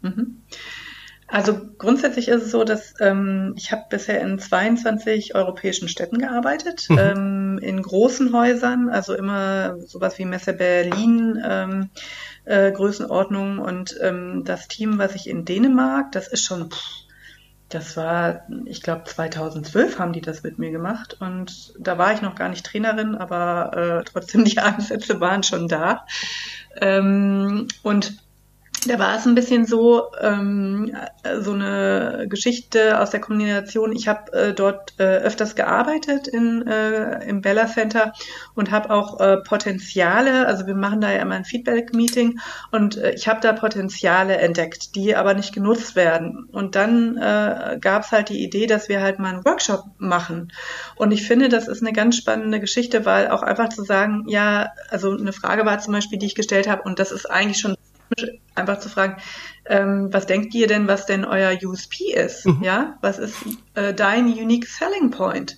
[0.00, 0.42] Mhm.
[1.32, 6.90] Also grundsätzlich ist es so, dass ähm, ich habe bisher in 22 europäischen Städten gearbeitet,
[6.90, 6.98] mhm.
[6.98, 11.88] ähm, in großen Häusern, also immer sowas wie Messe Berlin, ähm,
[12.44, 17.01] äh, Größenordnung und ähm, das Team, was ich in Dänemark, das ist schon, pff,
[17.74, 22.22] das war, ich glaube 2012 haben die das mit mir gemacht und da war ich
[22.22, 26.06] noch gar nicht Trainerin, aber äh, trotzdem die Ansätze waren schon da.
[26.80, 28.22] Ähm, und
[28.86, 30.96] da war es ein bisschen so, ähm,
[31.40, 33.92] so eine Geschichte aus der Kombination.
[33.92, 38.12] Ich habe äh, dort äh, öfters gearbeitet in, äh, im Bella Center
[38.54, 42.40] und habe auch äh, Potenziale, also wir machen da ja immer ein Feedback-Meeting
[42.72, 46.48] und äh, ich habe da Potenziale entdeckt, die aber nicht genutzt werden.
[46.50, 50.52] Und dann äh, gab es halt die Idee, dass wir halt mal einen Workshop machen.
[50.96, 54.70] Und ich finde, das ist eine ganz spannende Geschichte, weil auch einfach zu sagen, ja,
[54.90, 57.76] also eine Frage war zum Beispiel, die ich gestellt habe, und das ist eigentlich schon
[58.54, 59.16] einfach zu fragen,
[59.66, 62.46] ähm, was denkt ihr denn, was denn euer USP ist?
[62.46, 62.62] Mhm.
[62.62, 63.36] Ja, was ist
[63.74, 65.56] äh, dein Unique Selling Point?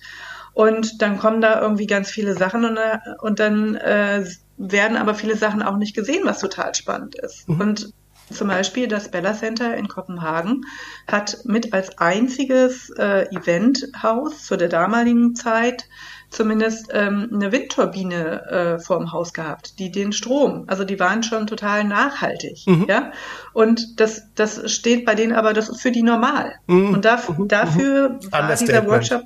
[0.53, 4.25] Und dann kommen da irgendwie ganz viele Sachen und, äh, und dann äh,
[4.57, 7.49] werden aber viele Sachen auch nicht gesehen, was total spannend ist.
[7.49, 7.61] Mhm.
[7.61, 7.93] Und
[8.31, 10.65] zum Beispiel das Bella Center in Kopenhagen
[11.07, 15.87] hat mit als einziges äh, Eventhaus zu der damaligen Zeit
[16.35, 21.47] zumindest ähm, eine Windturbine äh, vorm Haus gehabt, die den Strom, also die waren schon
[21.47, 22.85] total nachhaltig, mhm.
[22.89, 23.11] ja.
[23.53, 26.55] Und das, das steht bei denen aber, das ist für die normal.
[26.67, 26.93] Mhm.
[26.93, 27.47] Und da, mhm.
[27.47, 28.31] dafür mhm.
[28.31, 29.23] war dieser Workshop,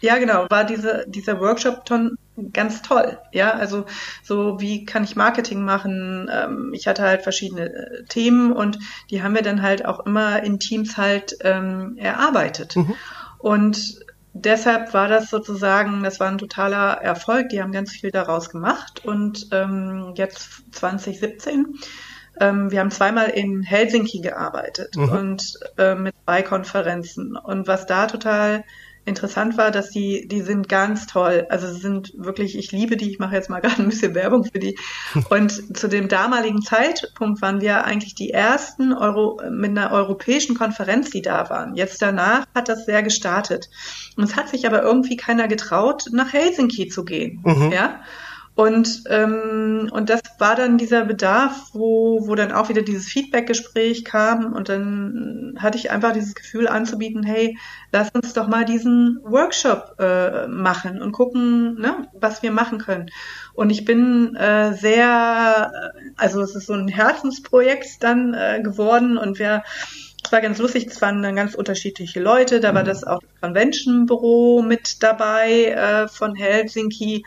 [0.00, 2.18] ja genau, war diese, dieser Workshop ton,
[2.52, 3.52] ganz toll, ja.
[3.52, 3.84] Also
[4.24, 6.28] so wie kann ich Marketing machen?
[6.32, 8.80] Ähm, ich hatte halt verschiedene äh, Themen und
[9.10, 12.74] die haben wir dann halt auch immer in Teams halt ähm, erarbeitet.
[12.74, 12.96] Mhm.
[13.38, 14.00] Und
[14.32, 17.48] deshalb war das sozusagen, das war ein totaler Erfolg.
[17.50, 19.04] Die haben ganz viel daraus gemacht.
[19.04, 21.78] Und ähm, jetzt 2017,
[22.40, 25.08] ähm, wir haben zweimal in Helsinki gearbeitet mhm.
[25.08, 27.36] und äh, mit zwei Konferenzen.
[27.36, 28.64] Und was da total
[29.08, 31.46] interessant war, dass die, die sind ganz toll.
[31.48, 34.44] Also sie sind wirklich, ich liebe die, ich mache jetzt mal gerade ein bisschen Werbung
[34.44, 34.78] für die.
[35.30, 41.10] Und zu dem damaligen Zeitpunkt waren wir eigentlich die ersten Euro, mit einer europäischen Konferenz,
[41.10, 41.74] die da waren.
[41.74, 43.68] Jetzt danach hat das sehr gestartet.
[44.16, 47.40] Und es hat sich aber irgendwie keiner getraut, nach Helsinki zu gehen.
[47.44, 47.72] Mhm.
[47.72, 48.00] Ja.
[48.58, 54.04] Und, ähm, und das war dann dieser Bedarf, wo, wo dann auch wieder dieses Feedback-Gespräch
[54.04, 57.56] kam und dann hatte ich einfach dieses Gefühl anzubieten, hey,
[57.92, 63.10] lass uns doch mal diesen Workshop äh, machen und gucken, ne, was wir machen können.
[63.54, 69.38] Und ich bin äh, sehr, also es ist so ein Herzensprojekt dann äh, geworden und
[69.38, 69.62] wir
[70.24, 72.58] es war ganz lustig, es waren dann ganz unterschiedliche Leute.
[72.58, 72.86] Da war mhm.
[72.86, 77.24] das auch das Convention Büro mit dabei äh, von Helsinki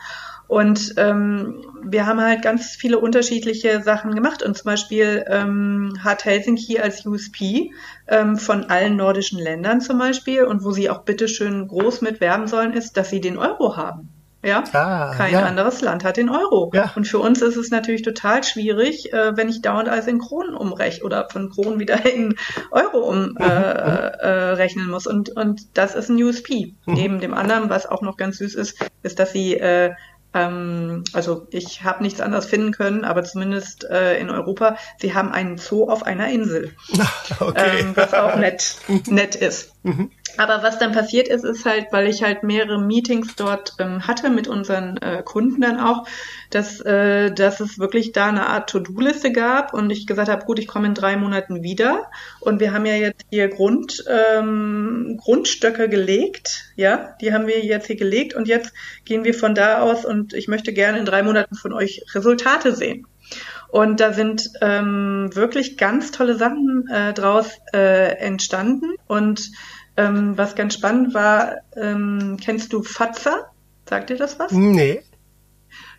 [0.52, 4.42] und ähm, wir haben halt ganz viele unterschiedliche Sachen gemacht.
[4.42, 7.70] Und zum Beispiel ähm, hat Helsinki als USP
[8.06, 12.48] ähm, von allen nordischen Ländern zum Beispiel und wo sie auch bitteschön groß mit werben
[12.48, 14.10] sollen, ist, dass sie den Euro haben.
[14.44, 15.44] Ja, ah, kein ja.
[15.44, 16.72] anderes Land hat den Euro.
[16.74, 16.92] Ja.
[16.96, 20.56] Und für uns ist es natürlich total schwierig, äh, wenn ich dauernd alles in Kronen
[20.56, 22.34] umrechne oder von Kronen wieder in
[22.72, 23.38] Euro umrechnen
[24.20, 25.06] äh, äh, muss.
[25.06, 26.74] Und, und das ist ein USP.
[26.86, 26.94] Mhm.
[26.94, 29.92] Neben dem anderen, was auch noch ganz süß ist, ist, dass sie äh,
[30.34, 35.32] ähm, also ich habe nichts anderes finden können, aber zumindest äh, in Europa, sie haben
[35.32, 36.74] einen Zoo auf einer Insel.
[37.40, 37.80] Okay.
[37.80, 38.76] Ähm, was auch nett,
[39.08, 39.72] nett ist.
[39.82, 40.10] Mhm.
[40.36, 44.30] Aber was dann passiert ist, ist halt, weil ich halt mehrere Meetings dort ähm, hatte
[44.30, 46.06] mit unseren äh, Kunden dann auch,
[46.54, 50.58] dass, äh, dass es wirklich da eine Art To-Do-Liste gab und ich gesagt habe, gut,
[50.58, 55.88] ich komme in drei Monaten wieder und wir haben ja jetzt hier Grund, ähm, Grundstöcke
[55.88, 58.72] gelegt, ja, die haben wir jetzt hier gelegt und jetzt
[59.04, 62.74] gehen wir von da aus und ich möchte gerne in drei Monaten von euch Resultate
[62.74, 63.06] sehen.
[63.68, 68.92] Und da sind ähm, wirklich ganz tolle Sachen äh, draus äh, entstanden.
[69.06, 69.50] Und
[69.96, 73.50] ähm, was ganz spannend war, ähm, kennst du Fatzer?
[73.88, 74.52] Sagt dir das was?
[74.52, 75.02] Nee.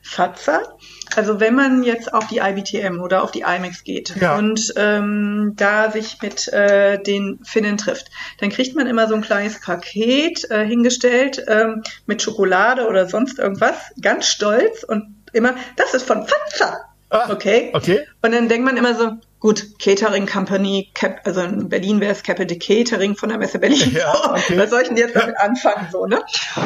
[0.04, 0.78] Fatzer.
[1.16, 4.38] Also wenn man jetzt auf die IBTM oder auf die IMAX geht ja.
[4.38, 9.22] und ähm, da sich mit äh, den Finnen trifft, dann kriegt man immer so ein
[9.22, 15.94] kleines Paket äh, hingestellt ähm, mit Schokolade oder sonst irgendwas, ganz stolz und immer, das
[15.94, 16.80] ist von Fatzer.
[17.10, 17.70] Ah, okay.
[17.74, 18.02] Okay.
[18.22, 19.12] Und dann denkt man immer so,
[19.44, 23.92] gut, Catering Company, Cap, also in Berlin wäre es Capital Catering von der Messe Berlin.
[23.94, 24.58] Ja, okay.
[24.58, 26.24] Was soll ich denn jetzt damit anfangen, so, ne?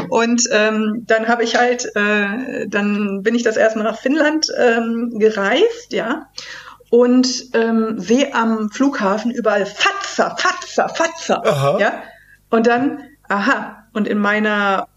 [0.10, 4.46] Und ähm, dann habe ich halt, äh, dann bin ich das erste Mal nach Finnland
[4.56, 6.28] ähm, gereist, ja.
[6.92, 11.46] Und ähm, sehe am Flughafen überall Fatzer, Fatzer, Fatzer.
[11.48, 11.80] Aha.
[11.80, 12.04] Ja.
[12.52, 14.88] Und dann, aha, und in meiner,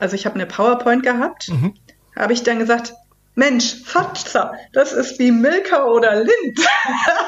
[0.00, 1.74] also ich habe eine PowerPoint gehabt, mhm.
[2.16, 2.94] habe ich dann gesagt,
[3.38, 6.58] Mensch, Fatza, das ist wie Milka oder Lind.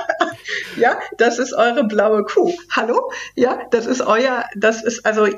[0.76, 2.52] ja, das ist eure blaue Kuh.
[2.72, 3.12] Hallo?
[3.36, 5.36] Ja, das ist euer, das ist also äh,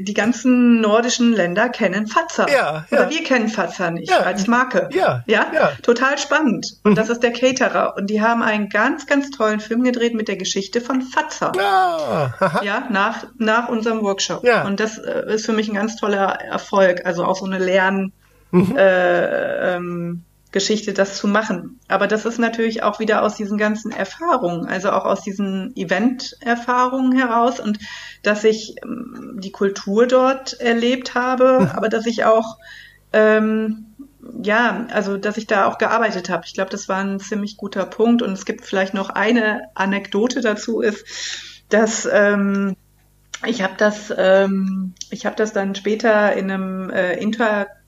[0.00, 2.46] die ganzen nordischen Länder kennen Fatza.
[2.48, 3.00] Ja, ja.
[3.00, 4.20] Oder wir kennen Fatza nicht ja.
[4.20, 4.88] als Marke.
[4.92, 5.72] Ja, ja, ja.
[5.82, 6.68] total spannend.
[6.84, 6.96] Und mhm.
[6.96, 7.94] das ist der Caterer.
[7.98, 11.52] Und die haben einen ganz, ganz tollen Film gedreht mit der Geschichte von Fatza.
[11.54, 14.42] Ja, ja nach, nach unserem Workshop.
[14.42, 14.64] Ja.
[14.64, 17.04] Und das äh, ist für mich ein ganz toller Erfolg.
[17.04, 18.14] Also auch so eine Lern-
[18.54, 18.76] mhm.
[18.76, 21.80] äh, ähm, Geschichte, das zu machen.
[21.88, 27.16] Aber das ist natürlich auch wieder aus diesen ganzen Erfahrungen, also auch aus diesen Event-Erfahrungen
[27.18, 27.78] heraus und
[28.22, 31.66] dass ich ähm, die Kultur dort erlebt habe, mhm.
[31.66, 32.58] aber dass ich auch
[33.12, 33.86] ähm,
[34.42, 36.44] ja, also dass ich da auch gearbeitet habe.
[36.46, 38.22] Ich glaube, das war ein ziemlich guter Punkt.
[38.22, 41.04] Und es gibt vielleicht noch eine Anekdote dazu, ist,
[41.68, 42.76] dass ähm,
[43.46, 47.14] ich habe das, ähm, ich habe das dann später in einem äh,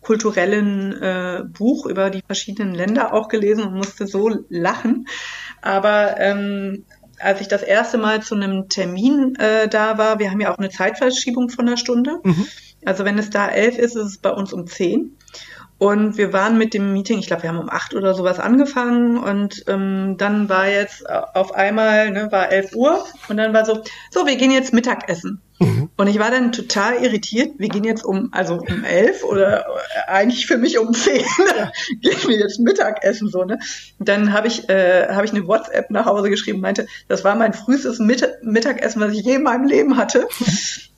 [0.06, 5.08] interkulturellen äh, Buch über die verschiedenen Länder auch gelesen und musste so lachen.
[5.62, 6.84] Aber ähm,
[7.18, 10.58] als ich das erste Mal zu einem Termin äh, da war, wir haben ja auch
[10.58, 12.20] eine Zeitverschiebung von einer Stunde.
[12.22, 12.46] Mhm.
[12.84, 15.16] Also wenn es da elf ist, ist es bei uns um zehn.
[15.78, 19.18] Und wir waren mit dem Meeting, ich glaube, wir haben um acht oder sowas angefangen
[19.18, 23.82] und ähm, dann war jetzt auf einmal, ne, war elf Uhr und dann war so,
[24.10, 25.42] so, wir gehen jetzt Mittagessen.
[25.98, 27.52] Und ich war dann total irritiert.
[27.58, 29.66] Wir gehen jetzt um, also um elf oder
[30.06, 31.24] eigentlich für mich um zehn.
[32.02, 33.58] gehen wir jetzt Mittagessen so ne.
[33.98, 37.34] Und dann habe ich äh, habe ich eine WhatsApp nach Hause geschrieben, meinte, das war
[37.34, 40.26] mein frühestes Mittagessen, was ich je in meinem Leben hatte.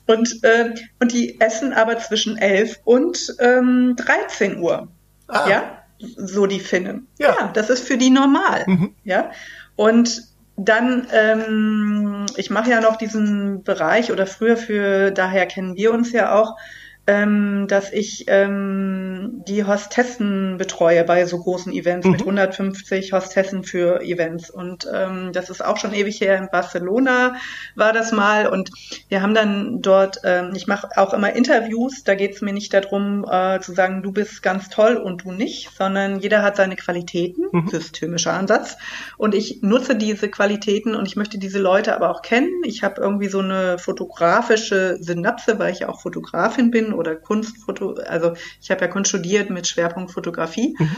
[0.07, 4.87] Und, äh, und die essen aber zwischen 11 und ähm, 13 Uhr.
[5.27, 5.47] Ah.
[5.47, 7.05] Ja, so die Finnen.
[7.19, 7.35] Ja.
[7.39, 8.63] ja, das ist für die normal.
[8.65, 8.95] Mhm.
[9.03, 9.29] Ja,
[9.75, 10.23] und
[10.65, 16.11] dann, ähm, ich mache ja noch diesen Bereich oder früher für, daher kennen wir uns
[16.11, 16.57] ja auch,
[17.09, 22.11] ähm, dass ich ähm, die Hostessen betreue bei so großen Events mhm.
[22.11, 24.51] mit 150 Hostessen für Events.
[24.51, 26.37] Und ähm, das ist auch schon ewig her.
[26.37, 27.33] In Barcelona
[27.73, 28.45] war das mal.
[28.45, 28.69] Und
[29.07, 32.03] wir haben dann dort, ähm, ich mache auch immer Interviews.
[32.03, 35.31] Da geht es mir nicht darum äh, zu sagen, du bist ganz toll und du
[35.31, 37.69] nicht, sondern jeder hat seine Qualitäten, mhm.
[37.69, 38.77] systemischer Ansatz.
[39.17, 42.51] Und ich nutze diese Qualitäten und ich möchte diese Leute aber auch kennen.
[42.65, 47.95] Ich habe irgendwie so eine fotografische Synapse, weil ich ja auch Fotografin bin oder Kunstfoto,
[48.07, 50.75] also ich habe ja Kunst studiert mit Schwerpunkt Fotografie.
[50.77, 50.95] Mhm.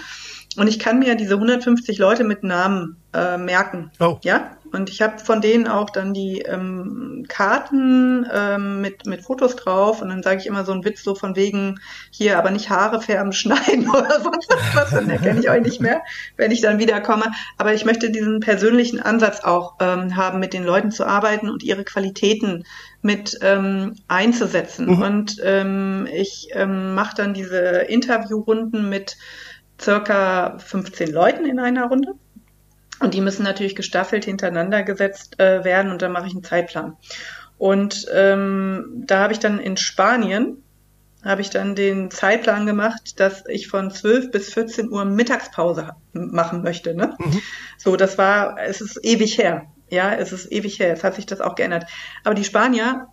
[0.58, 3.92] Und ich kann mir diese 150 Leute mit Namen äh, merken.
[4.00, 4.18] Oh.
[4.24, 4.58] Ja.
[4.72, 10.02] Und ich habe von denen auch dann die ähm, Karten ähm, mit, mit Fotos drauf.
[10.02, 13.02] Und dann sage ich immer so einen Witz so von wegen hier aber nicht Haare
[13.02, 14.92] färben, schneiden oder sonst was.
[14.92, 16.02] Dann erkenne ich euch nicht mehr,
[16.38, 17.26] wenn ich dann wiederkomme.
[17.58, 21.64] Aber ich möchte diesen persönlichen Ansatz auch ähm, haben, mit den Leuten zu arbeiten und
[21.64, 22.64] ihre Qualitäten
[23.02, 24.88] mit ähm, einzusetzen.
[24.88, 25.02] Mhm.
[25.02, 29.18] Und ähm, ich ähm, mache dann diese Interviewrunden mit
[29.82, 32.14] circa 15 Leuten in einer Runde.
[33.02, 36.98] Und die müssen natürlich gestaffelt hintereinander gesetzt äh, werden und dann mache ich einen Zeitplan.
[37.58, 40.64] Und ähm, da habe ich dann in Spanien
[41.24, 46.64] habe ich dann den Zeitplan gemacht, dass ich von 12 bis 14 Uhr Mittagspause machen
[46.64, 46.96] möchte.
[46.96, 47.16] Ne?
[47.20, 47.42] Mhm.
[47.78, 49.68] So, das war, es ist ewig her.
[49.90, 50.88] Ja, es ist ewig her.
[50.88, 51.86] Jetzt hat sich das auch geändert.
[52.24, 53.08] Aber die Spanier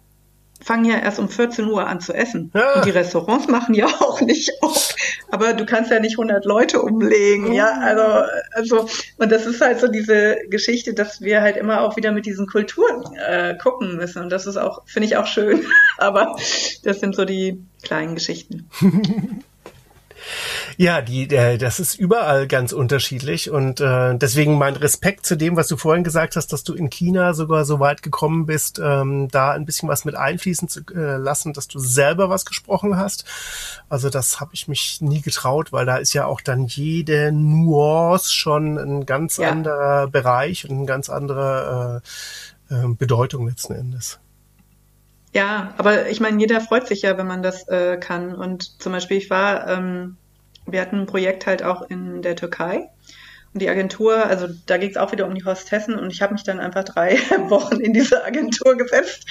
[0.61, 2.51] fangen ja erst um 14 Uhr an zu essen.
[2.55, 2.75] Ja.
[2.75, 4.95] Und die Restaurants machen ja auch nicht auf.
[5.31, 7.79] Aber du kannst ja nicht 100 Leute umlegen, ja.
[7.81, 8.89] Also, also,
[9.19, 12.47] und das ist halt so diese Geschichte, dass wir halt immer auch wieder mit diesen
[12.47, 14.23] Kulturen äh, gucken müssen.
[14.23, 15.65] Und das ist auch, finde ich auch schön.
[15.99, 16.37] Aber
[16.85, 18.69] das sind so die kleinen Geschichten.
[20.77, 25.57] Ja, die, äh, das ist überall ganz unterschiedlich und äh, deswegen mein Respekt zu dem,
[25.57, 29.29] was du vorhin gesagt hast, dass du in China sogar so weit gekommen bist, ähm,
[29.29, 33.25] da ein bisschen was mit einfließen zu äh, lassen, dass du selber was gesprochen hast.
[33.89, 38.33] Also das habe ich mich nie getraut, weil da ist ja auch dann jede Nuance
[38.33, 39.51] schon ein ganz ja.
[39.51, 42.03] anderer Bereich und eine ganz andere
[42.71, 44.21] äh, äh, Bedeutung letzten Endes.
[45.39, 48.35] Ja, aber ich meine, jeder freut sich ja, wenn man das äh, kann.
[48.35, 50.17] Und zum Beispiel, ich war ähm,
[50.73, 52.89] wir hatten ein Projekt halt auch in der Türkei.
[53.55, 56.35] Und die Agentur, also da ging es auch wieder um die Hostessen und ich habe
[56.35, 57.17] mich dann einfach drei
[57.49, 59.27] Wochen in diese Agentur gesetzt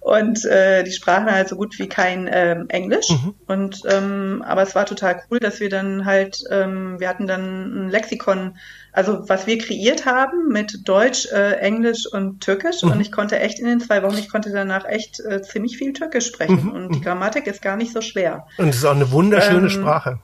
[0.00, 3.10] und äh, die sprachen halt so gut wie kein ähm, Englisch.
[3.10, 3.34] Mhm.
[3.48, 7.86] Und ähm, aber es war total cool, dass wir dann halt, ähm, wir hatten dann
[7.86, 8.56] ein Lexikon,
[8.96, 12.82] also was wir kreiert haben mit Deutsch, äh, Englisch und Türkisch.
[12.82, 12.92] Mhm.
[12.92, 15.92] Und ich konnte echt in den zwei Wochen, ich konnte danach echt äh, ziemlich viel
[15.92, 16.64] Türkisch sprechen.
[16.64, 16.72] Mhm.
[16.72, 18.46] Und die Grammatik ist gar nicht so schwer.
[18.56, 20.18] Und es ist auch eine wunderschöne ähm, Sprache.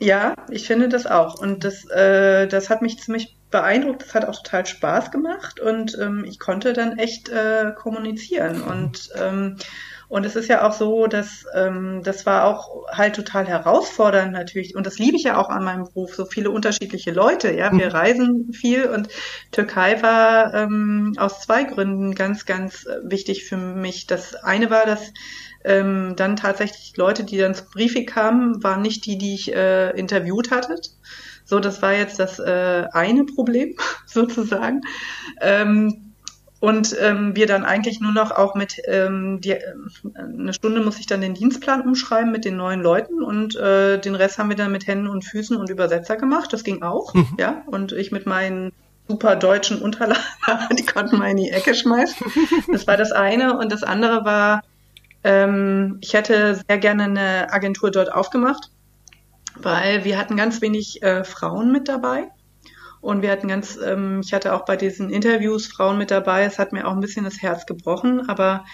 [0.00, 1.38] Ja, ich finde das auch.
[1.40, 4.02] Und das, äh, das hat mich ziemlich beeindruckt.
[4.02, 8.62] Das hat auch total Spaß gemacht und ähm, ich konnte dann echt äh, kommunizieren.
[8.62, 9.56] Und, ähm,
[10.08, 14.74] und es ist ja auch so, dass ähm, das war auch halt total herausfordernd natürlich.
[14.74, 17.52] Und das liebe ich ja auch an meinem Beruf, so viele unterschiedliche Leute.
[17.52, 17.92] Ja, wir mhm.
[17.92, 19.08] reisen viel und
[19.52, 24.06] Türkei war ähm, aus zwei Gründen ganz, ganz wichtig für mich.
[24.06, 25.12] Das eine war, dass
[25.64, 29.90] ähm, dann tatsächlich Leute, die dann zum Briefing kamen, waren nicht die, die ich äh,
[29.90, 30.80] interviewt hatte.
[31.44, 33.74] So, das war jetzt das äh, eine Problem
[34.06, 34.80] sozusagen.
[35.42, 36.07] Ähm,
[36.60, 39.62] und ähm, wir dann eigentlich nur noch auch mit ähm, die, äh,
[40.14, 44.16] eine Stunde muss ich dann den Dienstplan umschreiben mit den neuen Leuten und äh, den
[44.16, 46.52] Rest haben wir dann mit Händen und Füßen und Übersetzer gemacht.
[46.52, 47.28] Das ging auch, mhm.
[47.38, 47.62] ja.
[47.66, 48.72] Und ich mit meinen
[49.06, 50.20] super deutschen Unterlagen,
[50.76, 52.26] die konnten wir in die Ecke schmeißen.
[52.72, 53.56] Das war das eine.
[53.56, 54.62] Und das andere war,
[55.22, 58.70] ähm, ich hätte sehr gerne eine Agentur dort aufgemacht,
[59.56, 62.28] weil wir hatten ganz wenig äh, Frauen mit dabei.
[63.00, 66.44] Und wir hatten ganz, ähm, ich hatte auch bei diesen Interviews Frauen mit dabei.
[66.44, 68.64] Es hat mir auch ein bisschen das Herz gebrochen, aber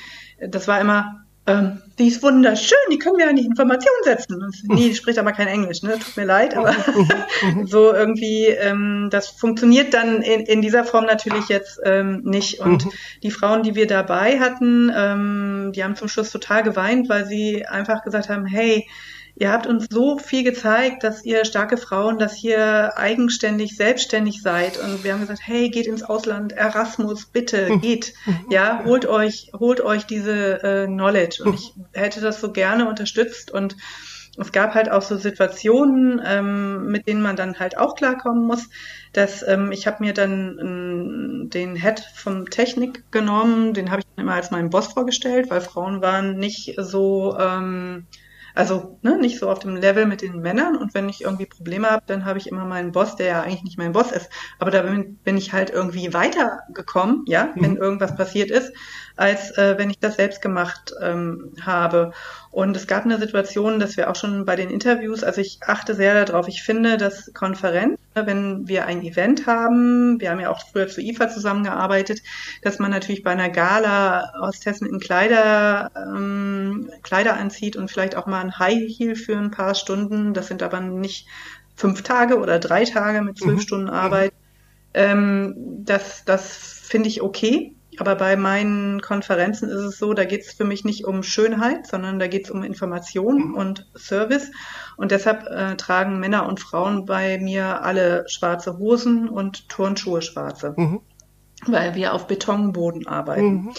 [0.40, 4.42] das war immer, ähm, die ist wunderschön, die können wir an die Information setzen.
[4.42, 5.98] Und, nee, die spricht aber kein Englisch, ne?
[5.98, 6.74] Tut mir leid, aber
[7.66, 12.60] so irgendwie, ähm, das funktioniert dann in, in dieser Form natürlich jetzt ähm, nicht.
[12.60, 12.90] Und mhm.
[13.22, 17.66] die Frauen, die wir dabei hatten, ähm, die haben zum Schluss total geweint, weil sie
[17.66, 18.88] einfach gesagt haben, hey,
[19.36, 24.78] Ihr habt uns so viel gezeigt, dass ihr starke Frauen, dass ihr eigenständig, selbstständig seid.
[24.78, 27.80] Und wir haben gesagt, hey, geht ins Ausland, Erasmus, bitte, hm.
[27.80, 28.14] geht.
[28.48, 31.42] Ja, holt euch, holt euch diese äh, Knowledge.
[31.44, 33.50] Und ich hätte das so gerne unterstützt.
[33.50, 33.76] Und
[34.38, 38.68] es gab halt auch so Situationen, ähm, mit denen man dann halt auch klarkommen muss.
[39.12, 44.06] Dass ähm, ich habe mir dann ähm, den Head vom Technik genommen, den habe ich
[44.16, 48.06] immer als meinen Boss vorgestellt, weil Frauen waren nicht so ähm,
[48.54, 50.76] also ne, nicht so auf dem Level mit den Männern.
[50.76, 53.64] Und wenn ich irgendwie Probleme habe, dann habe ich immer meinen Boss, der ja eigentlich
[53.64, 54.30] nicht mein Boss ist.
[54.58, 57.78] Aber da bin, bin ich halt irgendwie weitergekommen, ja, wenn mhm.
[57.78, 58.72] irgendwas passiert ist,
[59.16, 62.12] als äh, wenn ich das selbst gemacht ähm, habe.
[62.50, 65.94] Und es gab eine Situation, dass wir auch schon bei den Interviews, also ich achte
[65.94, 70.60] sehr darauf, ich finde, dass Konferenz, wenn wir ein Event haben, wir haben ja auch
[70.70, 72.22] früher zu IFA zusammengearbeitet,
[72.62, 78.16] dass man natürlich bei einer Gala aus Tessen in Kleider, ähm, Kleider anzieht und vielleicht
[78.16, 80.32] auch mal ein High Heel für ein paar Stunden.
[80.32, 81.26] Das sind aber nicht
[81.76, 83.62] fünf Tage oder drei Tage mit zwölf mhm.
[83.62, 84.32] Stunden Arbeit.
[84.94, 85.54] Ähm,
[85.84, 87.74] das das finde ich okay.
[87.98, 91.86] Aber bei meinen Konferenzen ist es so, da geht es für mich nicht um Schönheit,
[91.86, 93.54] sondern da geht es um Information mhm.
[93.54, 94.50] und Service.
[94.96, 100.74] Und deshalb äh, tragen Männer und Frauen bei mir alle schwarze Hosen und Turnschuhe schwarze,
[100.76, 101.00] mhm.
[101.66, 103.46] weil wir auf Betonboden arbeiten.
[103.46, 103.74] Mhm.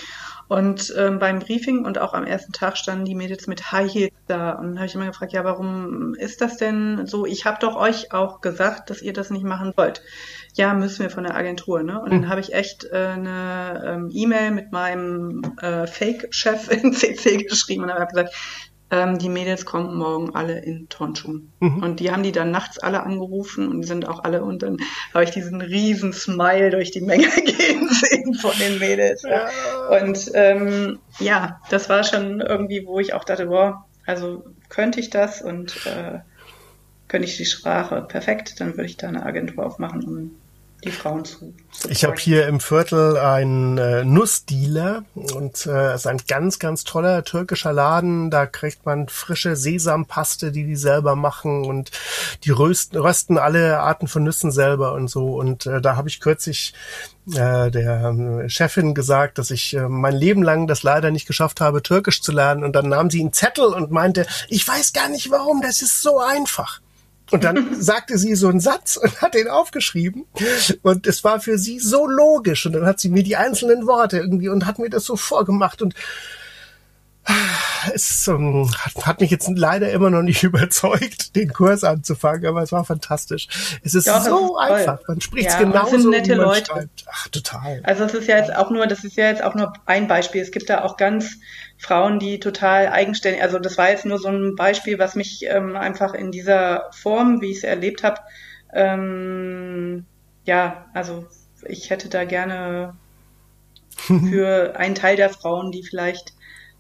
[0.48, 4.14] Und ähm, beim Briefing und auch am ersten Tag standen die Mädels mit High Heels
[4.28, 4.52] da.
[4.52, 7.26] Und dann habe ich immer gefragt, ja, warum ist das denn so?
[7.26, 10.04] Ich habe doch euch auch gesagt, dass ihr das nicht machen wollt.
[10.54, 11.82] Ja, müssen wir von der Agentur.
[11.84, 12.00] Ne?
[12.00, 12.30] Und dann hm.
[12.30, 17.94] habe ich echt äh, eine ähm, E-Mail mit meinem äh, Fake-Chef in CC geschrieben und
[17.94, 18.36] habe gesagt,
[18.92, 21.52] ähm, die Mädels kommen morgen alle in Turnschuhen.
[21.60, 21.84] Mhm.
[21.84, 24.78] Und die haben die dann nachts alle angerufen und die sind auch alle und dann
[25.14, 29.24] habe ich diesen riesen Smile durch die Menge gehen sehen von den Mädels.
[29.24, 29.50] Ja.
[30.02, 35.10] Und ähm, ja, das war schon irgendwie, wo ich auch dachte, boah, also könnte ich
[35.10, 36.20] das und äh,
[37.08, 40.32] könnte ich die Sprache perfekt, dann würde ich da eine Agentur aufmachen, um
[40.86, 41.54] die Frauen zu.
[41.90, 47.24] Ich habe hier im Viertel einen äh, Nussdealer und äh, ist ein ganz, ganz toller
[47.24, 48.30] türkischer Laden.
[48.30, 51.92] Da kriegt man frische Sesampaste, die die selber machen und
[52.44, 55.36] die rösten, rösten alle Arten von Nüssen selber und so.
[55.36, 56.74] Und äh, da habe ich kürzlich
[57.34, 61.62] äh, der äh, Chefin gesagt, dass ich äh, mein Leben lang das leider nicht geschafft
[61.62, 62.64] habe, Türkisch zu lernen.
[62.64, 66.02] Und dann nahm sie einen Zettel und meinte, ich weiß gar nicht warum, das ist
[66.02, 66.82] so einfach.
[67.32, 70.26] Und dann sagte sie so einen Satz und hat den aufgeschrieben.
[70.84, 72.66] Und es war für sie so logisch.
[72.66, 75.82] Und dann hat sie mir die einzelnen Worte irgendwie und hat mir das so vorgemacht.
[75.82, 75.96] Und
[77.94, 82.62] es um, hat, hat, mich jetzt leider immer noch nicht überzeugt, den Kurs anzufangen, aber
[82.62, 83.48] es war fantastisch.
[83.84, 85.00] Es ist ja, so ist einfach.
[85.08, 86.66] Man spricht es ja, genauso, sind nette wie man Leute.
[86.66, 87.06] schreibt.
[87.10, 87.82] Ach, total.
[87.84, 90.42] Also es ist ja jetzt auch nur, das ist ja jetzt auch nur ein Beispiel.
[90.42, 91.38] Es gibt da auch ganz
[91.78, 95.76] Frauen, die total eigenständig, also das war jetzt nur so ein Beispiel, was mich ähm,
[95.76, 98.22] einfach in dieser Form, wie ich es erlebt habe,
[98.74, 100.06] ähm,
[100.46, 101.26] ja, also
[101.68, 102.96] ich hätte da gerne
[104.08, 106.34] für einen Teil der Frauen, die vielleicht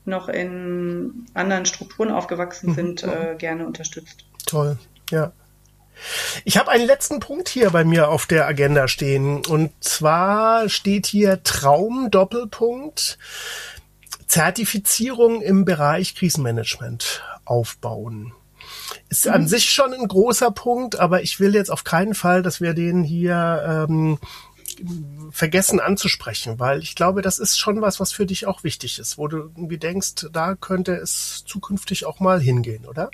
[0.06, 2.76] noch in anderen Strukturen aufgewachsen mhm.
[2.76, 4.26] sind, äh, gerne unterstützt.
[4.46, 4.78] Toll,
[5.10, 5.32] ja.
[6.43, 9.46] Ich habe einen letzten Punkt hier bei mir auf der Agenda stehen.
[9.46, 13.18] Und zwar steht hier Traum Doppelpunkt
[14.28, 18.34] Zertifizierung im Bereich Krisenmanagement aufbauen.
[19.10, 19.34] Ist mhm.
[19.34, 22.74] an sich schon ein großer Punkt, aber ich will jetzt auf keinen Fall, dass wir
[22.74, 24.20] den hier ähm,
[25.32, 29.18] vergessen anzusprechen, weil ich glaube, das ist schon was, was für dich auch wichtig ist,
[29.18, 33.10] wo du irgendwie denkst, da könnte es zukünftig auch mal hingehen, oder?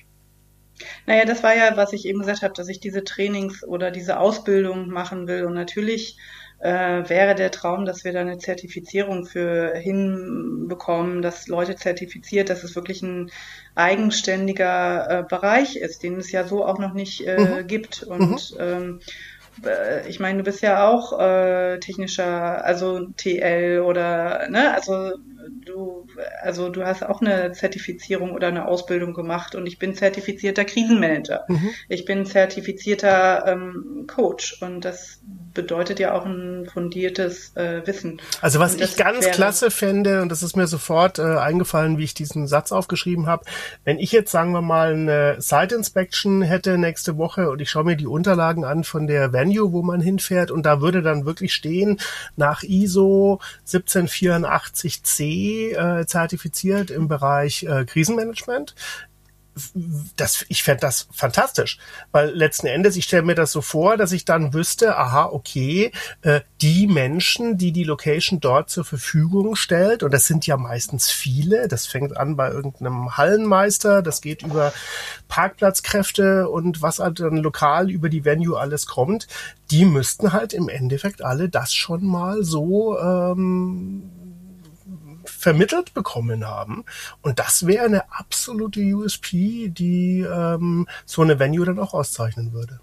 [1.06, 4.20] Naja, das war ja, was ich eben gesagt habe, dass ich diese Trainings oder diese
[4.20, 5.46] Ausbildung machen will.
[5.46, 6.18] Und natürlich
[6.62, 12.64] äh, wäre der Traum, dass wir da eine Zertifizierung für hinbekommen, dass Leute zertifiziert, dass
[12.64, 13.32] es wirklich ein
[13.76, 17.68] eigenständiger äh, Bereich ist, den es ja so auch noch nicht äh, mhm.
[17.68, 18.04] gibt.
[18.04, 18.58] Und mhm.
[18.60, 19.00] ähm,
[19.66, 25.14] äh, ich meine, du bist ja auch äh, technischer, also TL oder, ne, also
[25.66, 26.08] du,
[26.42, 31.46] also du hast auch eine Zertifizierung oder eine Ausbildung gemacht und ich bin zertifizierter Krisenmanager.
[31.48, 31.70] Mhm.
[31.90, 35.22] Ich bin zertifizierter ähm, Coach und das
[35.54, 38.22] bedeutet ja auch ein fundiertes äh, Wissen.
[38.42, 42.14] Also was ich ganz klasse fände, und das ist mir sofort äh, eingefallen, wie ich
[42.14, 43.46] diesen Satz aufgeschrieben habe,
[43.84, 47.84] wenn ich jetzt, sagen wir mal, eine Site Inspection hätte nächste Woche und ich schaue
[47.84, 51.54] mir die Unterlagen an von der Venue, wo man hinfährt und da würde dann wirklich
[51.54, 52.00] stehen,
[52.36, 58.76] nach ISO 1784C äh, zertifiziert im Bereich äh, Krisenmanagement
[60.16, 61.78] das, ich fände das fantastisch,
[62.12, 65.92] weil letzten Endes, ich stelle mir das so vor, dass ich dann wüsste, aha, okay,
[66.22, 71.10] äh, die Menschen, die die Location dort zur Verfügung stellt, und das sind ja meistens
[71.10, 74.74] viele, das fängt an bei irgendeinem Hallenmeister, das geht über
[75.28, 79.28] Parkplatzkräfte und was halt dann lokal über die Venue alles kommt,
[79.70, 84.21] die müssten halt im Endeffekt alle das schon mal so ähm,
[85.42, 86.86] vermittelt bekommen haben.
[87.22, 92.80] Und das wäre eine absolute USP, die ähm, so eine Venue dann auch auszeichnen würde.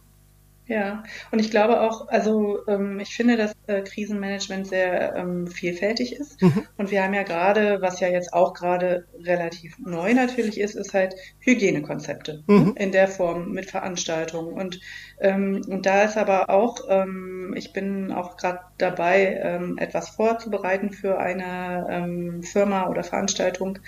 [0.69, 6.15] Ja, und ich glaube auch, also ähm, ich finde, dass äh, Krisenmanagement sehr ähm, vielfältig
[6.15, 6.43] ist.
[6.43, 6.67] Mhm.
[6.77, 10.93] Und wir haben ja gerade, was ja jetzt auch gerade relativ neu natürlich ist, ist
[10.93, 12.75] halt Hygienekonzepte mhm.
[12.77, 14.53] in der Form mit Veranstaltungen.
[14.53, 14.79] Und,
[15.21, 20.91] ähm, und da ist aber auch, ähm, ich bin auch gerade dabei, ähm, etwas vorzubereiten
[20.91, 23.79] für eine ähm, Firma oder Veranstaltung.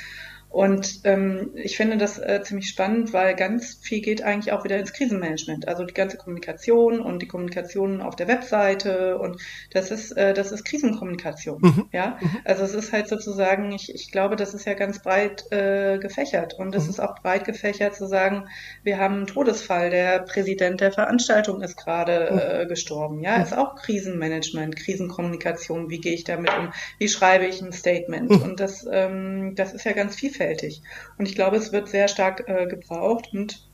[0.51, 4.78] Und ähm, ich finde das äh, ziemlich spannend, weil ganz viel geht eigentlich auch wieder
[4.78, 5.68] ins Krisenmanagement.
[5.68, 9.40] Also die ganze Kommunikation und die Kommunikation auf der Webseite und
[9.72, 11.61] das ist äh, das ist Krisenkommunikation.
[11.61, 11.88] Mhm.
[11.92, 12.38] Ja, mhm.
[12.44, 16.55] also es ist halt sozusagen, ich, ich glaube, das ist ja ganz breit äh, gefächert
[16.55, 16.90] und es mhm.
[16.90, 18.48] ist auch breit gefächert zu sagen,
[18.82, 22.38] wir haben einen Todesfall, der Präsident der Veranstaltung ist gerade mhm.
[22.38, 23.20] äh, gestorben.
[23.22, 23.44] Ja, mhm.
[23.44, 25.90] ist auch Krisenmanagement, Krisenkommunikation.
[25.90, 26.72] Wie gehe ich damit um?
[26.98, 28.30] Wie schreibe ich ein Statement?
[28.30, 28.42] Mhm.
[28.42, 30.82] Und das ähm, das ist ja ganz vielfältig vielfältig.
[31.18, 33.30] Und ich glaube, es wird sehr stark äh, gebraucht.
[33.32, 33.68] Und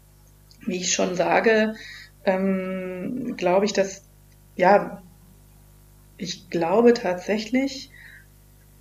[0.66, 1.74] wie ich schon sage,
[2.24, 4.04] ähm, glaube ich, dass,
[4.56, 5.02] ja,
[6.16, 7.90] ich glaube tatsächlich,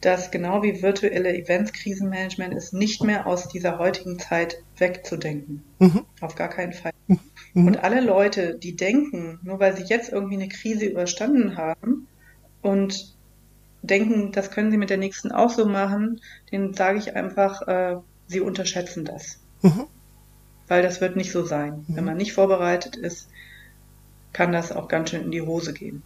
[0.01, 5.63] dass genau wie virtuelle Events Krisenmanagement ist, nicht mehr aus dieser heutigen Zeit wegzudenken.
[5.79, 6.05] Mhm.
[6.21, 6.91] Auf gar keinen Fall.
[7.07, 7.67] Mhm.
[7.67, 12.07] Und alle Leute, die denken, nur weil sie jetzt irgendwie eine Krise überstanden haben
[12.61, 13.14] und
[13.87, 16.21] denken, das können sie mit der nächsten auch so machen,
[16.51, 19.39] denen sage ich einfach, äh, sie unterschätzen das.
[19.61, 19.85] Mhm.
[20.67, 21.85] Weil das wird nicht so sein.
[21.87, 21.95] Mhm.
[21.95, 23.27] Wenn man nicht vorbereitet ist,
[24.33, 26.03] kann das auch ganz schön in die Hose gehen.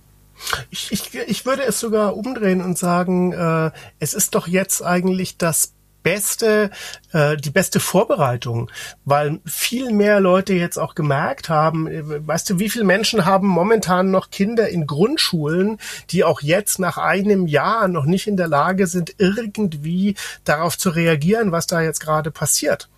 [0.69, 5.37] Ich, ich, ich würde es sogar umdrehen und sagen, äh, es ist doch jetzt eigentlich
[5.37, 5.73] das
[6.03, 6.69] beste,
[7.11, 8.71] äh, die beste Vorbereitung,
[9.05, 13.47] weil viel mehr Leute jetzt auch gemerkt haben, äh, weißt du, wie viele Menschen haben
[13.47, 15.77] momentan noch Kinder in Grundschulen,
[16.09, 20.89] die auch jetzt nach einem Jahr noch nicht in der Lage sind, irgendwie darauf zu
[20.89, 22.89] reagieren, was da jetzt gerade passiert.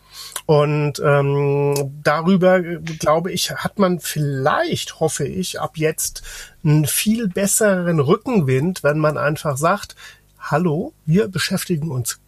[0.46, 1.74] Und ähm,
[2.04, 6.24] darüber, glaube ich, hat man vielleicht, hoffe ich, ab jetzt
[6.64, 9.96] einen viel besseren Rückenwind, wenn man einfach sagt,
[10.40, 12.21] hallo, wir beschäftigen uns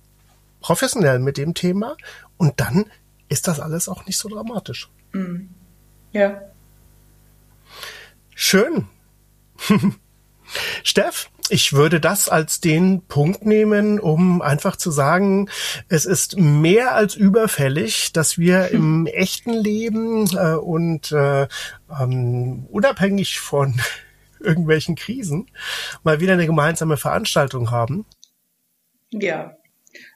[0.64, 1.95] professionell mit dem Thema
[2.38, 2.86] und dann
[3.30, 4.89] ist das alles auch nicht so dramatisch.
[5.11, 5.49] Mhm.
[6.11, 6.41] Ja.
[8.34, 8.88] Schön.
[10.84, 15.49] Steff, ich würde das als den Punkt nehmen, um einfach zu sagen,
[15.89, 18.76] es ist mehr als überfällig, dass wir hm.
[18.76, 21.47] im echten Leben äh, und äh,
[21.99, 23.80] ähm, unabhängig von
[24.39, 25.49] irgendwelchen Krisen
[26.03, 28.05] mal wieder eine gemeinsame Veranstaltung haben.
[29.11, 29.55] Ja,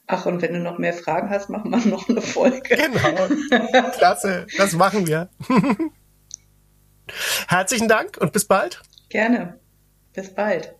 [0.10, 2.62] Ach, und wenn du noch mehr Fragen hast, machen wir noch eine Folge.
[2.62, 3.28] Genau.
[3.97, 5.30] Klasse, das machen wir.
[7.47, 8.82] Herzlichen Dank und bis bald.
[9.10, 9.60] Gerne.
[10.14, 10.74] Bis bald.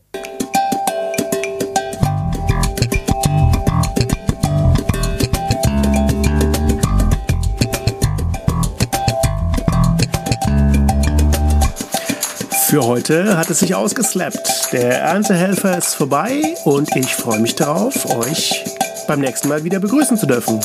[12.69, 14.73] Für heute hat es sich ausgeslappt.
[14.73, 18.65] Der Erntehelfer ist vorbei und ich freue mich darauf, euch
[19.08, 20.60] beim nächsten Mal wieder begrüßen zu dürfen.